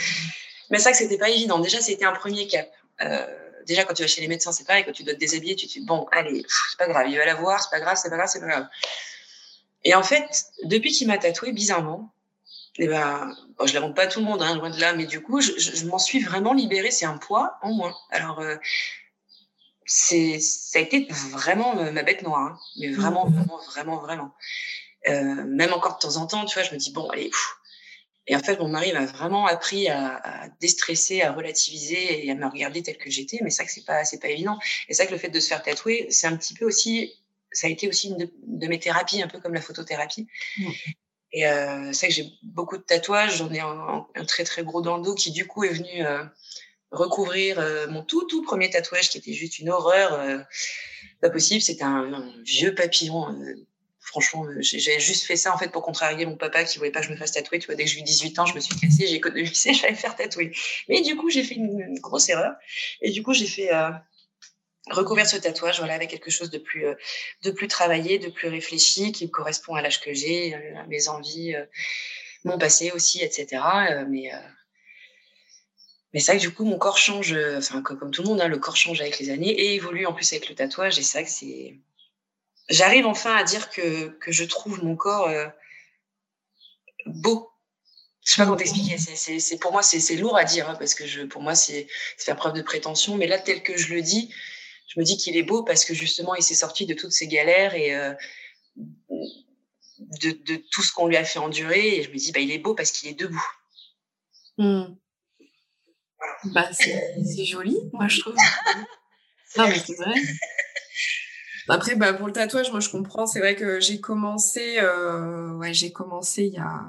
[0.70, 1.58] Mais ça que c'était pas évident.
[1.58, 2.70] Déjà c'était un premier cap.
[3.02, 3.26] Euh,
[3.66, 4.84] déjà quand tu vas chez les médecins c'est pareil.
[4.84, 7.26] Quand tu dois te déshabiller, tu te dis bon allez c'est pas grave, il va
[7.26, 8.66] la voir, c'est pas grave, c'est pas grave, c'est pas grave.
[9.84, 12.10] Et en fait depuis qu'il m'a tatoué bizarrement,
[12.78, 15.04] eh ben je la montre pas à tout le monde hein, loin de là, mais
[15.04, 16.90] du coup je m'en suis vraiment libérée.
[16.90, 17.94] C'est un poids en moins.
[18.10, 18.56] Alors euh,
[19.86, 22.58] c'est ça a été vraiment ma bête noire, hein.
[22.78, 23.34] mais vraiment, mmh.
[23.34, 24.34] vraiment, vraiment, vraiment.
[25.08, 27.30] Euh, même encore de temps en temps, tu vois, je me dis bon, allez.
[28.26, 32.34] Et en fait, mon mari m'a vraiment appris à, à, déstresser, à relativiser et à
[32.34, 33.38] me regarder telle que j'étais.
[33.42, 34.58] Mais ça, que c'est pas, c'est pas évident.
[34.88, 37.14] Et ça, que le fait de se faire tatouer, c'est un petit peu aussi,
[37.52, 40.26] ça a été aussi une de, de mes thérapies, un peu comme la photothérapie.
[40.58, 40.70] Mmh.
[41.32, 43.36] Et euh, c'est que j'ai beaucoup de tatouages.
[43.36, 46.04] J'en ai un, un, très très gros dans le dos qui du coup est venu
[46.04, 46.24] euh,
[46.90, 50.38] recouvrir euh, mon tout tout premier tatouage qui était juste une horreur euh,
[51.20, 51.60] pas possible.
[51.60, 53.54] C'était un, vieux papillon euh,
[54.00, 57.06] franchement j'ai juste fait ça en fait pour contrarier mon papa qui voulait pas que
[57.06, 57.58] je me fasse tatouer.
[57.58, 59.94] Tu vois dès que j'ai eu 18 ans je me suis cassée j'ai économisé j'allais
[59.94, 60.52] faire tatouer.
[60.88, 62.54] Mais du coup j'ai fait une, grosse erreur.
[63.00, 63.70] Et du coup j'ai fait
[64.88, 66.86] recouvrir ce tatouage voilà avec quelque chose de plus
[67.42, 71.56] de plus travaillé de plus réfléchi qui correspond à l'âge que j'ai à mes envies
[72.44, 73.60] mon passé aussi etc
[74.08, 74.30] mais
[76.12, 78.40] mais c'est vrai que du coup, mon corps change, euh, enfin, comme, tout le monde,
[78.40, 80.98] hein, le corps change avec les années et évolue en plus avec le tatouage.
[80.98, 81.78] Et c'est vrai que c'est.
[82.68, 85.46] J'arrive enfin à dire que, que je trouve mon corps euh,
[87.06, 87.50] beau.
[88.24, 88.98] Je sais pas comment t'expliquer.
[88.98, 91.86] C'est, pour moi, c'est, lourd à dire hein, parce que je, pour moi, c'est,
[92.18, 93.16] faire preuve de prétention.
[93.16, 94.34] Mais là, tel que je le dis,
[94.88, 97.28] je me dis qu'il est beau parce que justement, il s'est sorti de toutes ces
[97.28, 98.14] galères et euh,
[98.76, 101.98] de, de, tout ce qu'on lui a fait endurer.
[101.98, 103.46] Et je me dis, bah, il est beau parce qu'il est debout.
[104.58, 104.96] Mmh.
[106.44, 108.34] Bah, c'est joli, moi, je trouve.
[109.56, 110.14] non, mais c'est vrai.
[111.68, 113.26] Après, bah, pour le tatouage, moi, je comprends.
[113.26, 116.84] C'est vrai que j'ai commencé, euh, ouais, j'ai commencé il y a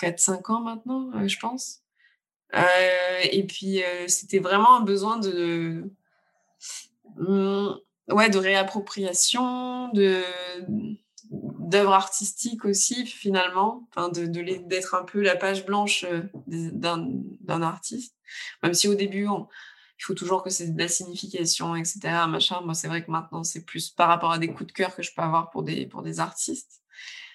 [0.00, 1.80] 4-5 ans maintenant, euh, je pense.
[2.54, 5.90] Euh, et puis, c'était vraiment un besoin de,
[7.16, 10.22] de, ouais, de réappropriation, de,
[11.30, 18.14] d'œuvres artistiques aussi finalement, enfin de d'être un peu la page blanche euh, d'un artiste.
[18.62, 21.98] Même si au début il faut toujours que c'est de la signification, etc.
[22.28, 22.60] Machin.
[22.62, 25.02] Moi c'est vrai que maintenant c'est plus par rapport à des coups de cœur que
[25.02, 26.82] je peux avoir pour des pour des artistes.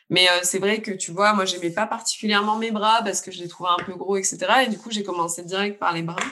[0.09, 3.31] Mais euh, c'est vrai que tu vois, moi j'aimais pas particulièrement mes bras parce que
[3.31, 4.37] je les trouvais un peu gros, etc.
[4.65, 6.23] Et du coup j'ai commencé direct par les bras.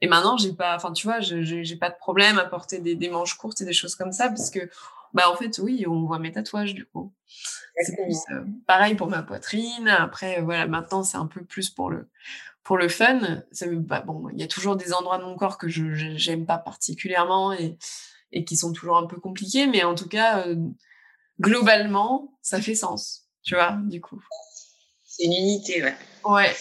[0.00, 3.08] Et maintenant j'ai pas, enfin tu vois, j'ai pas de problème à porter des, des
[3.08, 4.68] manches courtes et des choses comme ça parce que
[5.16, 7.10] bah en fait oui, on voit mes tatouages du coup.
[7.80, 9.88] C'est plus euh, pareil pour ma poitrine.
[9.88, 12.10] Après voilà, maintenant c'est un peu plus pour le
[12.62, 13.42] pour le fun.
[13.50, 16.44] Ça, bah, bon, il y a toujours des endroits de mon corps que je j'aime
[16.44, 17.78] pas particulièrement et
[18.30, 20.56] et qui sont toujours un peu compliqués, mais en tout cas euh,
[21.40, 24.22] globalement ça fait sens, tu vois, du coup.
[25.06, 25.96] C'est une unité, ouais.
[26.24, 26.54] Ouais.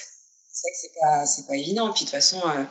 [0.50, 1.92] C'est vrai que c'est pas c'est pas évident.
[1.92, 2.42] Puis de toute façon.
[2.48, 2.64] Euh,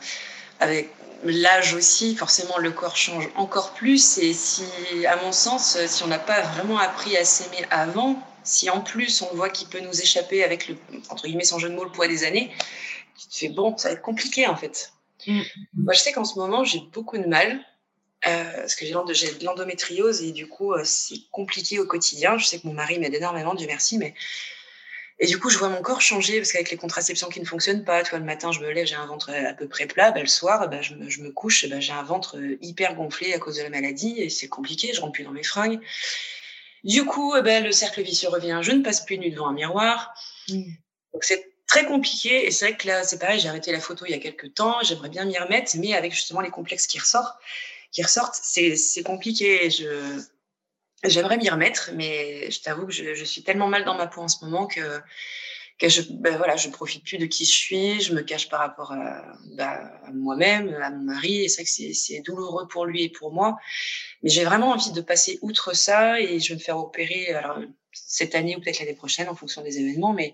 [0.59, 0.89] avec
[1.23, 4.17] l'âge aussi, forcément, le corps change encore plus.
[4.17, 4.63] Et si,
[5.07, 9.21] à mon sens, si on n'a pas vraiment appris à s'aimer avant, si en plus
[9.21, 10.77] on voit qu'il peut nous échapper avec le,
[11.09, 12.51] entre guillemets, sans jeu de mots, le poids des années,
[13.17, 14.93] tu te fais bon, ça va être compliqué en fait.
[15.27, 15.41] Mm.
[15.73, 17.59] Moi, je sais qu'en ce moment, j'ai beaucoup de mal.
[18.27, 22.39] Euh, parce que j'ai de l'endométriose et du coup, euh, c'est compliqué au quotidien.
[22.39, 24.15] Je sais que mon mari m'aide énormément, Dieu merci, mais
[25.17, 27.85] et du coup, je vois mon corps changer parce qu'avec les contraceptions qui ne fonctionnent
[27.85, 30.11] pas, tu vois, le matin, je me lève, j'ai un ventre à peu près plat.
[30.11, 33.33] Ben, le soir, ben, je, me, je me couche, ben, j'ai un ventre hyper gonflé
[33.33, 35.79] à cause de la maladie et c'est compliqué, je rentre plus dans mes fringues.
[36.83, 38.59] Du coup, ben, le cercle vicieux revient.
[38.61, 40.13] Je ne passe plus nu devant un miroir.
[40.49, 40.63] Mmh.
[41.13, 42.45] Donc, c'est très compliqué.
[42.45, 44.53] Et c'est vrai que là, c'est pareil, j'ai arrêté la photo il y a quelques
[44.53, 44.83] temps.
[44.83, 47.39] J'aimerais bien m'y remettre, mais avec justement les complexes qui ressortent,
[47.93, 49.69] qui ressortent, c'est, c'est compliqué.
[49.69, 50.19] Je,
[51.07, 54.27] J'aimerais m'y remettre, mais je t'avoue que je, suis tellement mal dans ma peau en
[54.27, 54.81] ce moment que,
[55.81, 59.23] je ben voilà, profite plus de qui je suis, je me cache par rapport à,
[59.57, 63.31] ben, moi-même, à mon mari, et c'est vrai que c'est douloureux pour lui et pour
[63.31, 63.57] moi.
[64.23, 67.35] Mais j'ai vraiment envie de passer outre ça et je vais me faire opérer
[67.93, 70.33] cette année ou peut-être l'année prochaine en fonction des événements, mais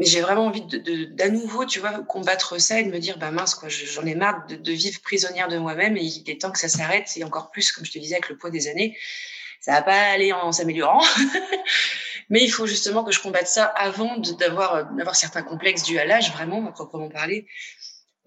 [0.00, 3.30] j'ai vraiment envie de, d'à nouveau, tu vois, combattre ça et de me dire, bah
[3.30, 6.58] mince, j'en ai marre de, de, vivre prisonnière de moi-même et il est temps que
[6.58, 8.96] ça s'arrête et encore plus, comme je te disais, avec le poids des années
[9.62, 11.02] ça va pas aller en s'améliorant.
[12.28, 16.04] Mais il faut justement que je combatte ça avant d'avoir d'avoir certains complexes dus à
[16.04, 17.46] l'âge, vraiment, à proprement parler.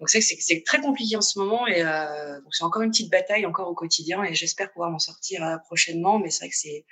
[0.00, 3.46] Donc c'est c'est très compliqué en ce moment et euh, c'est encore une petite bataille
[3.46, 6.18] encore au quotidien et j'espère pouvoir m'en sortir euh, prochainement.
[6.18, 6.86] Mais c'est vrai que c'est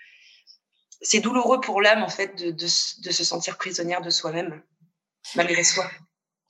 [1.00, 4.62] c'est douloureux pour l'âme en fait de, de, de, se sentir prisonnière de soi-même
[5.35, 5.90] malgré soi.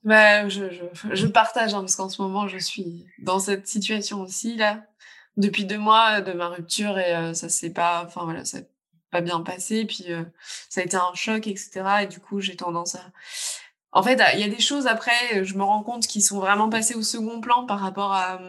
[0.05, 4.21] Bah, je, je, je partage hein, parce qu'en ce moment je suis dans cette situation
[4.21, 4.85] aussi là
[5.37, 8.59] depuis deux mois de ma rupture et ça s'est pas enfin voilà ça
[9.11, 10.07] pas bien passé puis
[10.69, 13.01] ça a été un choc etc et du coup j'ai tendance à
[13.95, 16.69] en fait, il y a des choses après, je me rends compte qui sont vraiment
[16.69, 18.41] passées au second plan par rapport à.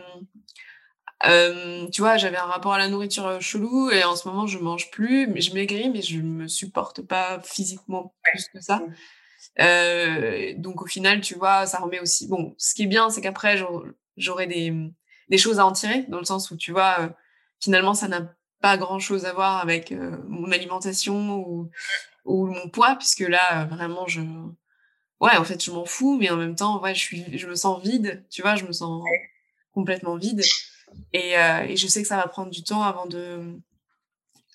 [1.27, 4.57] Euh, tu vois, j'avais un rapport à la nourriture chelou et en ce moment je
[4.57, 8.81] mange plus, mais je maigris, mais je me supporte pas physiquement plus que ça.
[9.59, 12.27] Euh, donc au final, tu vois, ça remet aussi.
[12.27, 13.55] Bon, ce qui est bien, c'est qu'après
[14.17, 14.73] j'aurai des,
[15.29, 17.09] des choses à en tirer dans le sens où tu vois, euh,
[17.59, 21.69] finalement, ça n'a pas grand chose à voir avec euh, mon alimentation ou,
[22.25, 24.21] mon poids, puisque là, vraiment, je
[25.19, 27.55] ouais, en fait, je m'en fous, mais en même temps, ouais, je suis, je me
[27.55, 29.03] sens vide, tu vois, je me sens
[29.73, 30.41] complètement vide.
[31.13, 33.59] Et, euh, je sais que ça va prendre du temps avant de,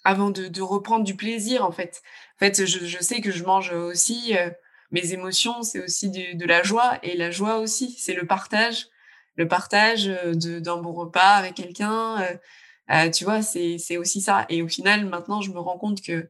[0.05, 2.03] avant de, reprendre du plaisir, en fait.
[2.37, 4.51] En fait, je, je sais que je mange aussi euh,
[4.91, 8.89] mes émotions, c'est aussi de la joie, et la joie aussi, c'est le partage,
[9.41, 12.21] le partage euh, d'un bon repas avec quelqu'un.
[12.21, 12.37] Euh,
[12.91, 14.47] euh, tu vois, c'est aussi ça.
[14.49, 16.29] Et au final, maintenant, je me rends compte que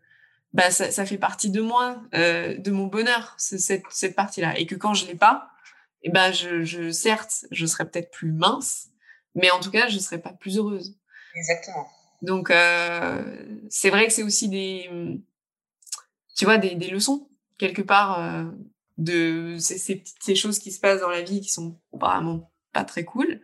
[0.52, 4.58] bah ça, ça fait partie de moi, euh, de mon bonheur, cette, cette partie-là.
[4.58, 5.50] Et que quand je l'ai pas,
[6.02, 8.88] et eh ben je, je, certes, je serais peut-être plus mince,
[9.34, 10.96] mais en tout cas, je serais pas plus heureuse.
[11.34, 11.86] Exactement.
[12.22, 13.22] Donc euh,
[13.70, 14.90] c'est vrai que c'est aussi des,
[16.36, 18.18] tu vois, des, des leçons quelque part
[18.98, 22.50] de ces, ces, petites ces choses qui se passent dans la vie qui sont vraiment
[22.72, 23.40] pas très cool,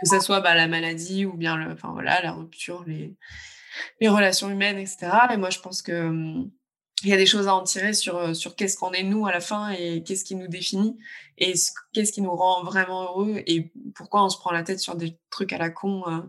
[0.00, 3.16] que ça soit bah, la maladie ou bien le, enfin voilà, la rupture, les
[4.00, 5.10] les relations humaines, etc.
[5.32, 6.50] Et moi, je pense que hum,
[7.02, 9.26] il y a des choses à en tirer sur, euh, sur qu'est-ce qu'on est nous
[9.26, 10.96] à la fin et qu'est-ce qui nous définit
[11.38, 11.54] et
[11.92, 15.18] qu'est-ce qui nous rend vraiment heureux et pourquoi on se prend la tête sur des
[15.30, 16.20] trucs à la con, euh,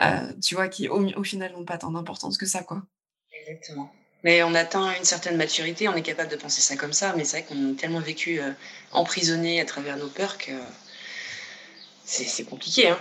[0.00, 2.82] euh, tu vois, qui au, final n'ont pas tant d'importance que ça, quoi.
[3.32, 3.92] Exactement.
[4.24, 7.24] Mais on atteint une certaine maturité, on est capable de penser ça comme ça, mais
[7.24, 8.40] c'est vrai qu'on a tellement vécu
[8.90, 10.50] emprisonné à travers nos peurs que
[12.08, 12.88] c'est compliqué.
[12.88, 12.98] Hein.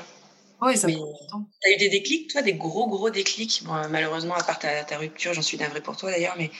[0.61, 3.63] Oui, ça Tu as eu des déclics, toi, des gros, gros déclics?
[3.89, 6.51] Malheureusement, à part ta, ta rupture, j'en suis navrée pour toi d'ailleurs, mais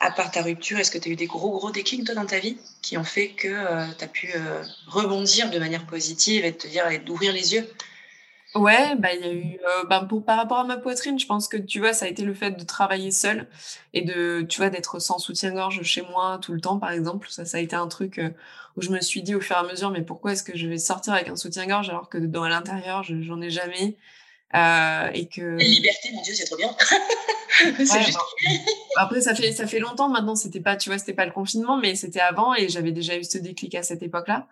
[0.00, 2.26] à part ta rupture, est-ce que tu as eu des gros, gros déclics, toi, dans
[2.26, 6.44] ta vie, qui ont fait que euh, tu as pu euh, rebondir de manière positive
[6.44, 7.68] et te dire, et d'ouvrir les yeux?
[8.54, 11.26] Ouais, bah, il y a eu, euh, bah, pour, par rapport à ma poitrine, je
[11.26, 13.48] pense que, tu vois, ça a été le fait de travailler seule
[13.94, 17.28] et de, tu vois, d'être sans soutien-gorge chez moi tout le temps, par exemple.
[17.30, 18.28] Ça, ça a été un truc euh,
[18.76, 20.66] où je me suis dit au fur et à mesure, mais pourquoi est-ce que je
[20.66, 23.96] vais sortir avec un soutien-gorge alors que dans l'intérieur, j'en ai jamais
[24.54, 25.42] euh, et que...
[25.42, 26.74] La liberté, mon Dieu, c'est trop bien.
[27.78, 28.18] juste...
[28.96, 31.78] Après, ça fait, ça fait longtemps maintenant, c'était pas, tu vois, c'était pas le confinement,
[31.78, 34.48] mais c'était avant et j'avais déjà eu ce déclic à cette époque-là.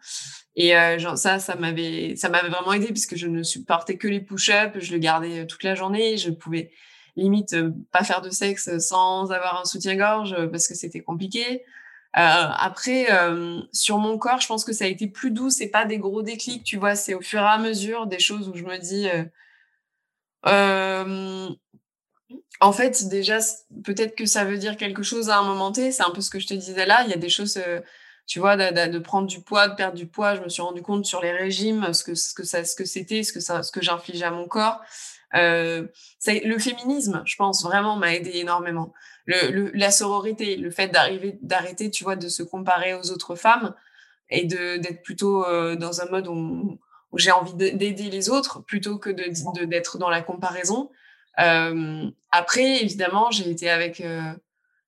[0.57, 4.09] Et euh, genre, ça, ça m'avait, ça m'avait vraiment aidé puisque je ne supportais que
[4.09, 6.71] les push-ups, je le gardais euh, toute la journée, je pouvais
[7.17, 11.63] limite euh, pas faire de sexe sans avoir un soutien-gorge parce que c'était compliqué.
[12.17, 15.51] Euh, après, euh, sur mon corps, je pense que ça a été plus doux.
[15.51, 16.97] C'est pas des gros déclics, tu vois.
[16.97, 19.09] C'est au fur et à mesure des choses où je me dis,
[20.47, 21.49] euh,
[22.61, 23.39] en fait, déjà,
[23.85, 25.93] peut-être que ça veut dire quelque chose à un moment T.
[25.93, 27.03] C'est un peu ce que je te disais là.
[27.05, 27.61] Il y a des choses,
[28.27, 30.35] tu vois, de, prendre du poids, de perdre du poids.
[30.35, 33.41] Je me suis rendu compte sur les régimes, ce que ce que c'était, ce que
[33.41, 34.81] ça, ce que j'infligeais à mon corps.
[35.33, 38.93] Le féminisme, je pense vraiment m'a aidé énormément.
[39.27, 43.75] La sororité, le fait d'arriver, d'arrêter, tu vois, de se comparer aux autres femmes
[44.31, 46.79] et de d'être plutôt euh, dans un mode où,
[47.17, 50.91] j'ai envie d'aider les autres plutôt que de d'être dans la comparaison.
[51.41, 54.33] Euh, après, évidemment, j'ai été avec euh,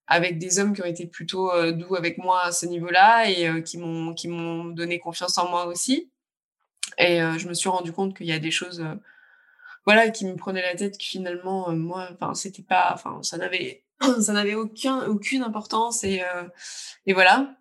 [0.07, 3.77] avec des hommes qui ont été plutôt doux avec moi à ce niveau-là et qui
[3.77, 6.11] m'ont qui m'ont donné confiance en moi aussi.
[6.97, 8.85] Et je me suis rendu compte qu'il y a des choses,
[9.85, 13.82] voilà, qui me prenaient la tête, que finalement, moi, enfin, c'était pas, enfin, ça n'avait
[14.21, 16.21] ça n'avait aucun aucune importance et
[17.05, 17.55] et voilà.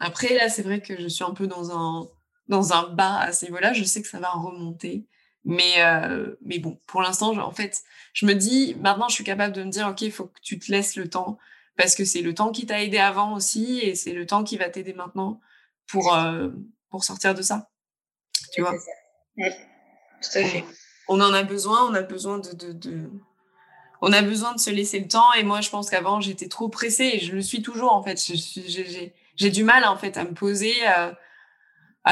[0.00, 2.08] après, là, c'est vrai que je suis un peu dans un
[2.48, 3.72] dans un bas à ce niveau-là.
[3.72, 5.06] Je sais que ça va remonter.
[5.46, 9.54] Mais, euh, mais bon, pour l'instant, en fait, je me dis, maintenant, je suis capable
[9.54, 11.38] de me dire, OK, il faut que tu te laisses le temps,
[11.76, 14.56] parce que c'est le temps qui t'a aidé avant aussi, et c'est le temps qui
[14.56, 15.40] va t'aider maintenant
[15.86, 16.48] pour, euh,
[16.90, 17.70] pour sortir de ça.
[18.52, 18.74] Tu vois?
[19.36, 19.50] oui,
[20.20, 20.64] Tout à fait.
[21.06, 23.08] On, en a besoin, on a besoin de, de, de,
[24.08, 26.68] On a besoin de se laisser le temps, et moi, je pense qu'avant, j'étais trop
[26.68, 28.24] pressée, et je le suis toujours, en fait.
[29.34, 30.86] J'ai du mal, en fait, à me poser...
[30.86, 31.16] À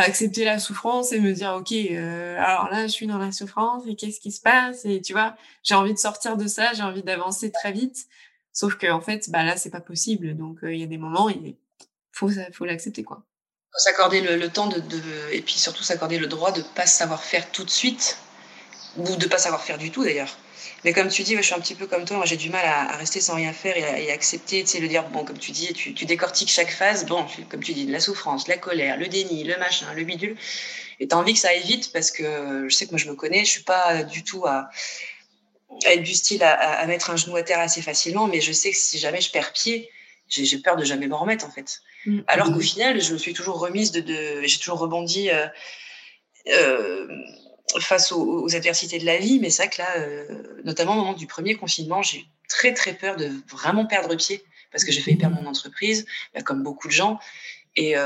[0.00, 3.84] accepter la souffrance et me dire ok euh, alors là je suis dans la souffrance
[3.86, 4.84] et qu'est-ce qui se passe?
[4.84, 8.08] Et tu vois j'ai envie de sortir de ça j'ai envie d'avancer très vite.
[8.52, 10.36] Sauf que en fait bah là c'est pas possible.
[10.36, 11.54] Donc euh, il y a des moments il
[12.10, 13.22] faut faut l'accepter quoi.
[13.76, 14.80] S'accorder le, temps de,
[15.32, 18.18] et puis surtout s'accorder le droit de pas savoir faire tout de suite
[18.96, 20.36] ou de pas savoir faire du tout d'ailleurs.
[20.84, 22.64] Mais comme tu dis, je suis un petit peu comme toi, moi j'ai du mal
[22.64, 25.50] à, rester sans rien faire et à, accepter, tu sais, le dire, bon, comme tu
[25.50, 29.08] dis, tu, tu, décortiques chaque phase, bon, comme tu dis, la souffrance, la colère, le
[29.08, 30.36] déni, le machin, le bidule,
[31.00, 33.08] et tu as envie que ça aille vite parce que je sais que moi je
[33.08, 34.70] me connais, je suis pas du tout à,
[35.86, 38.76] être du style à, mettre un genou à terre assez facilement, mais je sais que
[38.76, 39.90] si jamais je perds pied,
[40.28, 41.80] j'ai peur de jamais me remettre en fait.
[42.06, 42.20] Mm.
[42.26, 45.46] Alors qu'au final, je me suis toujours remise de, de j'ai toujours rebondi euh,
[46.48, 47.08] euh,
[47.80, 51.26] face aux, adversités de la vie, mais vrai que là, euh, notamment au moment du
[51.26, 55.16] premier confinement, j'ai eu très très peur de vraiment perdre pied parce que j'ai failli
[55.16, 57.18] perdre mon entreprise, bah, comme beaucoup de gens.
[57.76, 57.96] Et,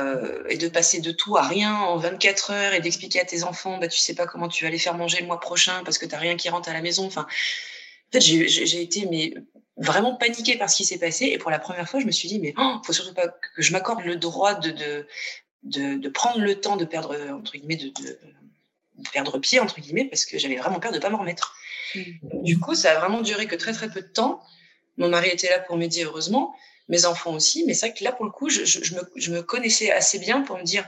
[0.49, 3.77] et, de passer de tout à rien en 24 heures et d'expliquer à tes enfants,
[3.77, 6.07] bah, tu sais pas comment tu vas les faire manger le mois prochain parce que
[6.07, 7.05] tu n'as rien qui rentre à la maison.
[7.05, 9.35] Enfin, en fait, j'ai été mais
[9.79, 11.27] vraiment paniquée par ce qui s'est passé.
[11.27, 13.63] Et pour la première fois, je me suis dit, mais oh, faut surtout pas que
[13.63, 15.07] je m'accorde le droit de, de,
[15.63, 17.93] de, de, prendre le temps de perdre, entre guillemets, de,
[19.13, 21.57] perdre pied, entre guillemets, parce que j'avais vraiment peur de pas me remettre.
[21.95, 22.01] Mmh.
[22.43, 24.43] Du coup, ça a vraiment duré que très, très peu de temps.
[24.97, 26.55] Mon mari était là pour m'aider, heureusement.
[26.89, 27.65] Mes enfants aussi.
[27.67, 30.19] Mais c'est vrai que là, pour le coup, je, je, me, je me, connaissais assez
[30.19, 30.87] bien pour me dire,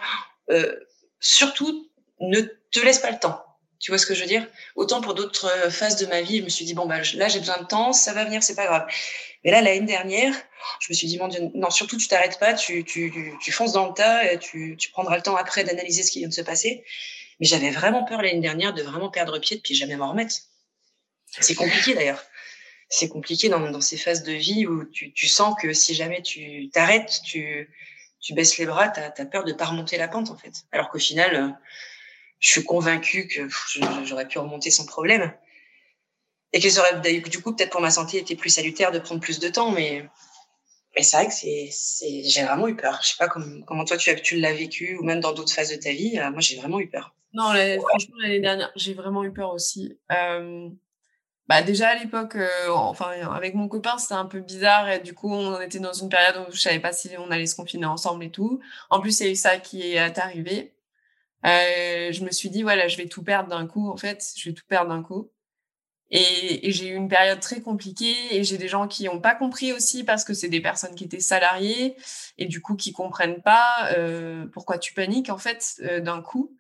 [0.51, 0.75] euh,
[1.21, 1.89] surtout,
[2.21, 3.45] ne te laisse pas le temps
[3.81, 4.47] tu vois ce que je veux dire?
[4.77, 7.29] Autant pour d'autres euh, phases de ma vie, je me suis dit, bon, bah, là,
[7.29, 8.87] j'ai besoin de temps, ça va venir, c'est pas grave.
[9.43, 10.35] Mais là, l'année dernière,
[10.81, 13.73] je me suis dit, mon Dieu, non, surtout, tu t'arrêtes pas, tu, tu, tu, fonces
[13.73, 16.35] dans le tas, et tu, tu prendras le temps après d'analyser ce qui vient de
[16.35, 16.85] se passer.
[17.41, 20.35] Mais j'avais vraiment peur l'année dernière de vraiment perdre pied et puis jamais m'en remettre.
[21.41, 22.23] C'est compliqué d'ailleurs.
[22.89, 26.23] C'est compliqué dans, dans, ces phases de vie où tu, tu sens que si jamais
[26.23, 27.71] tu t'arrêtes, tu,
[28.21, 30.65] tu baisses les bras, tu as, peur de pas remonter la pente en fait.
[30.73, 31.49] Alors qu'au final, euh,
[32.41, 33.49] je suis convaincue que
[34.05, 35.33] j'aurais pu remonter sans problème.
[36.53, 39.21] Et que ça aurait, du coup, peut-être pour ma santé, été plus salutaire de prendre
[39.21, 39.71] plus de temps.
[39.71, 40.05] Mais,
[40.97, 41.71] mais c'est vrai que c'est,
[42.25, 42.99] j'ai vraiment eu peur.
[43.03, 45.71] Je sais pas comment, comment toi tu, tu l'as vécu ou même dans d'autres phases
[45.71, 46.19] de ta vie.
[46.19, 47.15] Euh, moi, j'ai vraiment eu peur.
[47.33, 47.53] Non,
[47.89, 49.99] franchement, l'année dernière, j'ai vraiment eu peur aussi.
[50.13, 50.69] Euh,
[51.49, 55.15] bah déjà à l'époque, euh, enfin avec mon copain, c'était un peu bizarre et du
[55.15, 57.87] coup on était dans une période où je savais pas si on allait se confiner
[57.87, 58.61] ensemble et tout.
[58.91, 60.75] En plus, il y a eu ça qui est arrivé.
[61.47, 64.51] Euh, je me suis dit, voilà, je vais tout perdre d'un coup, en fait, je
[64.51, 65.31] vais tout perdre d'un coup.
[66.11, 69.35] Et, et j'ai eu une période très compliquée et j'ai des gens qui n'ont pas
[69.35, 71.97] compris aussi parce que c'est des personnes qui étaient salariées
[72.37, 76.57] et du coup qui comprennent pas euh, pourquoi tu paniques en fait euh, d'un coup.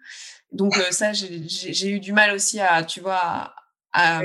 [0.53, 3.55] Donc euh, ça, j'ai eu du mal aussi à, tu vois,
[3.93, 4.23] à,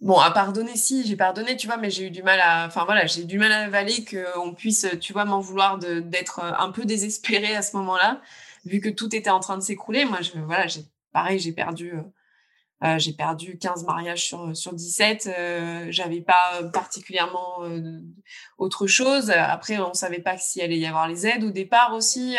[0.00, 2.84] bon, à pardonner si j'ai pardonné, tu vois, mais j'ai eu du mal à, enfin
[2.84, 6.84] voilà, j'ai du mal à avaler qu'on puisse, tu vois, m'en vouloir d'être un peu
[6.84, 8.20] désespérée à ce moment-là
[8.66, 11.94] vu que tout était en train de s'écrouler, moi, je, voilà, j'ai, pareil, j'ai perdu,
[12.84, 15.26] euh, euh j'ai perdu 15 mariages sur, sur 17.
[15.26, 18.00] Euh, j'avais pas particulièrement euh,
[18.58, 19.30] autre chose.
[19.30, 22.36] Après, on savait pas s'il allait y avoir les aides au départ aussi.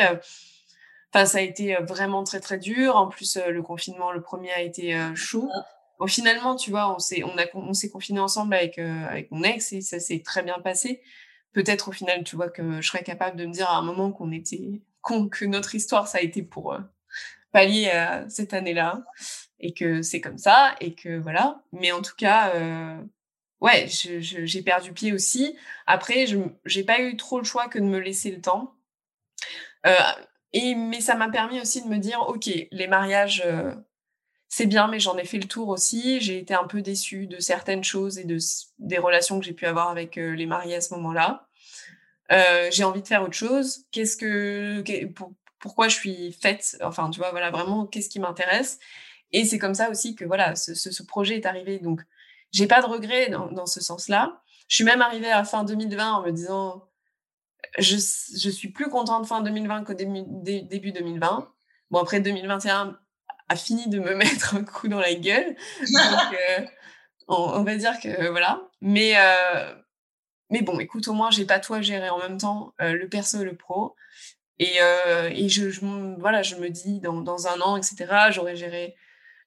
[1.14, 2.96] Enfin, ça a été vraiment très, très dur.
[2.96, 5.50] En plus, le confinement, le premier a été chaud.
[6.00, 9.44] Bon, finalement, tu vois, on s'est, on a, on s'est confiné ensemble avec, avec mon
[9.44, 11.02] ex et ça s'est très bien passé.
[11.54, 14.12] Peut-être au final, tu vois, que je serais capable de me dire à un moment
[14.12, 14.82] qu'on était,
[15.32, 16.80] que notre histoire, ça a été pour euh,
[17.52, 19.04] pallier à cette année-là
[19.60, 21.62] et que c'est comme ça et que voilà.
[21.72, 22.98] Mais en tout cas, euh,
[23.62, 25.58] ouais, j'ai perdu pied aussi.
[25.86, 28.74] Après, je j'ai pas eu trop le choix que de me laisser le temps.
[29.86, 29.96] Euh,
[30.54, 33.44] et mais ça m'a permis aussi de me dire, ok, les mariages,
[34.50, 36.20] c'est bien, mais j'en ai fait le tour aussi.
[36.22, 38.38] J'ai été un peu déçue de certaines choses et de
[38.80, 41.48] des relations que j'ai pu avoir avec les mariés à ce moment-là.
[42.32, 43.86] Euh, j'ai envie de faire autre chose.
[43.92, 44.84] Qu'est-ce que,
[45.60, 46.78] pourquoi je suis faite?
[46.84, 48.80] Enfin, tu vois, voilà, vraiment, qu'est-ce qui m'intéresse?
[49.32, 51.80] Et c'est comme ça aussi que voilà, ce, ce, projet est arrivé.
[51.80, 52.02] Donc,
[52.52, 54.42] j'ai pas de regrets dans, ce sens-là.
[54.68, 56.88] Je suis même arrivée à fin 2020 en me disant,
[57.78, 60.24] je, je suis plus contente fin 2020 qu'au début,
[60.64, 61.52] début 2020.
[61.92, 62.98] Bon, après 2021
[63.50, 65.56] a fini de me mettre un coup dans la gueule.
[65.80, 66.66] Donc, euh,
[67.28, 68.62] on, va dire que voilà.
[68.82, 69.74] Mais euh,
[70.50, 73.10] mais bon, écoute, au moins, j'ai pas tout à gérer en même temps, euh, le
[73.10, 73.96] perso et le pro.
[74.60, 75.70] Et, et je,
[76.18, 78.96] voilà, je me dis, dans, dans un an, etc., j'aurais géré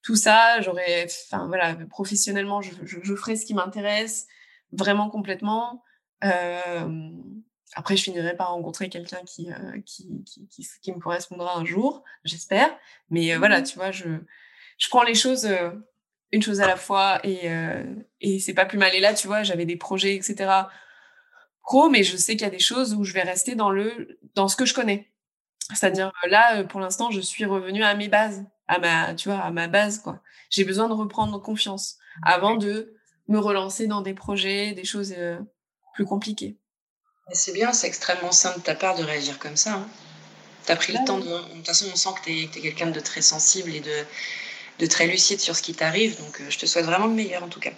[0.02, 4.26] tout ça, j'aurais, enfin voilà, professionnellement, je, je, je ferai ce qui m'intéresse
[4.72, 5.84] vraiment complètement.
[6.24, 7.10] Euh,
[7.74, 11.64] après, je finirai par rencontrer quelqu'un qui, euh, qui, qui, qui, qui, me correspondra un
[11.64, 12.76] jour, j'espère.
[13.10, 14.08] Mais euh, voilà, mmh tu vois, je,
[14.78, 15.70] je prends les choses euh,
[16.32, 17.50] une chose à la fois et,
[18.20, 18.94] et c'est pas plus mal.
[18.94, 20.62] Et là, tu vois, j'avais des projets, etc
[21.90, 24.48] mais je sais qu'il y a des choses où je vais rester dans le dans
[24.48, 25.10] ce que je connais.
[25.74, 29.50] C'est-à-dire là, pour l'instant, je suis revenue à mes bases, à ma, tu vois, à
[29.50, 30.22] ma base quoi.
[30.48, 32.94] J'ai besoin de reprendre confiance avant de
[33.28, 35.38] me relancer dans des projets, des choses euh,
[35.94, 36.56] plus compliquées.
[37.32, 39.74] C'est bien, c'est extrêmement sain de ta part de réagir comme ça.
[39.74, 39.88] Hein.
[40.66, 41.24] Tu as pris le temps de.
[41.24, 44.04] De toute façon, on sent que tu es, quelqu'un de très sensible et de,
[44.78, 46.18] de très lucide sur ce qui t'arrive.
[46.18, 47.72] Donc, je te souhaite vraiment le meilleur, en tout cas.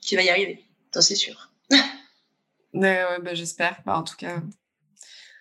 [0.00, 1.50] Tu vas y arriver, c'est sûr.
[2.72, 3.80] ouais, bah, j'espère.
[3.84, 4.40] Bah, en tout cas.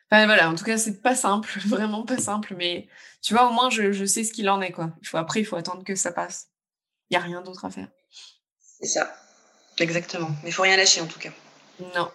[0.09, 2.87] Enfin, voilà, en tout cas, c'est pas simple, vraiment pas simple, mais
[3.21, 4.91] tu vois, au moins, je, je sais ce qu'il en est, quoi.
[5.01, 6.47] Il faut, après, il faut attendre que ça passe.
[7.09, 7.87] Il n'y a rien d'autre à faire.
[8.59, 9.13] C'est ça.
[9.79, 10.29] Exactement.
[10.43, 11.31] Mais il faut rien lâcher, en tout cas.
[11.95, 12.09] Non.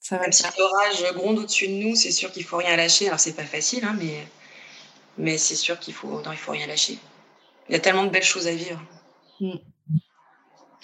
[0.00, 3.08] Ça va Même si l'orage gronde au-dessus de nous, c'est sûr qu'il faut rien lâcher.
[3.08, 4.26] Alors, c'est pas facile, hein, mais,
[5.18, 6.98] mais c'est sûr qu'il faut, non, il faut rien lâcher.
[7.68, 8.80] Il y a tellement de belles choses à vivre.
[9.40, 9.56] Mm.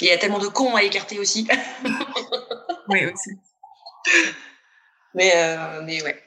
[0.01, 1.49] Il y a tellement de cons à écarter aussi.
[2.89, 3.31] oui, aussi.
[5.15, 6.23] Mais, euh, mais ouais.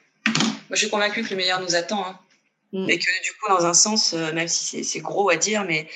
[0.69, 2.05] Moi, je suis convaincue que le meilleur nous attend.
[2.05, 2.19] Hein.
[2.73, 2.89] Mm.
[2.89, 5.87] Et que du coup, dans un sens, euh, même si c'est gros à dire, mais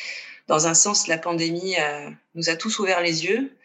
[0.47, 3.55] dans un sens, la pandémie euh, nous a tous ouvert les yeux.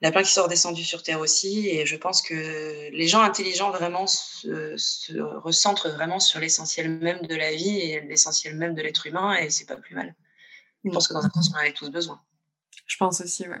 [0.00, 1.68] Il y en a plein qui sont redescendus sur Terre aussi.
[1.68, 7.22] Et je pense que les gens intelligents vraiment se, se recentrent vraiment sur l'essentiel même
[7.26, 9.34] de la vie et l'essentiel même de l'être humain.
[9.36, 10.14] Et c'est pas plus mal.
[10.84, 12.20] Je pense que dans un sens, on en avait tous besoin.
[12.86, 13.60] Je pense aussi, ouais.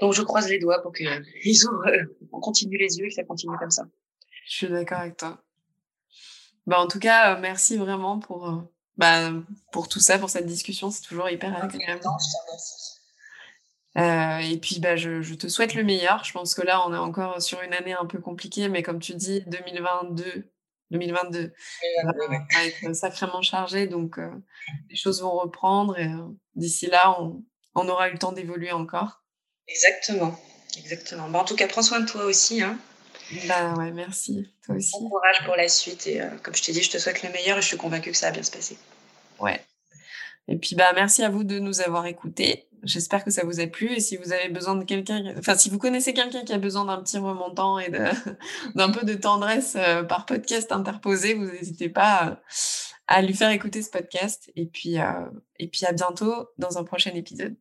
[0.00, 3.14] Donc je croise les doigts pour qu'ils ouvrent, euh, on continue les yeux et que
[3.14, 3.84] ça continue comme ça.
[4.48, 5.38] Je suis d'accord avec toi.
[6.66, 8.56] Bah, en tout cas, euh, merci vraiment pour, euh,
[8.96, 9.30] bah,
[9.72, 10.90] pour tout ça, pour cette discussion.
[10.90, 12.02] C'est toujours hyper agréable.
[13.98, 16.24] Euh, et puis, bah, je, je, te souhaite le meilleur.
[16.24, 19.00] Je pense que là, on est encore sur une année un peu compliquée, mais comme
[19.00, 20.50] tu dis, 2022,
[20.92, 21.52] 2022
[22.04, 23.86] va être sacrément chargé.
[23.86, 24.18] Donc,
[24.88, 26.10] les choses vont reprendre et
[26.54, 27.44] d'ici là, on,
[27.74, 29.22] on, aura eu le temps d'évoluer encore.
[29.66, 30.38] Exactement.
[30.78, 31.28] Exactement.
[31.28, 32.62] Bah, en tout cas, prends soin de toi aussi.
[32.62, 32.78] Hein.
[33.46, 34.48] Bah ouais, merci.
[34.64, 34.92] Toi aussi.
[34.92, 36.06] Bon courage pour la suite.
[36.06, 38.10] Et euh, comme je t'ai dit, je te souhaite le meilleur et je suis convaincue
[38.10, 38.78] que ça va bien se passer.
[39.38, 39.60] Ouais.
[40.48, 42.68] Et puis, bah, merci à vous de nous avoir écoutés.
[42.82, 43.92] J'espère que ça vous a plu.
[43.92, 46.84] Et si vous avez besoin de quelqu'un, enfin, si vous connaissez quelqu'un qui a besoin
[46.84, 47.90] d'un petit remontant et
[48.74, 52.40] d'un peu de tendresse euh, par podcast interposé, vous n'hésitez pas
[53.08, 54.50] à lui faire écouter ce podcast.
[54.56, 55.12] Et puis, euh,
[55.58, 57.56] et puis à bientôt dans un prochain épisode.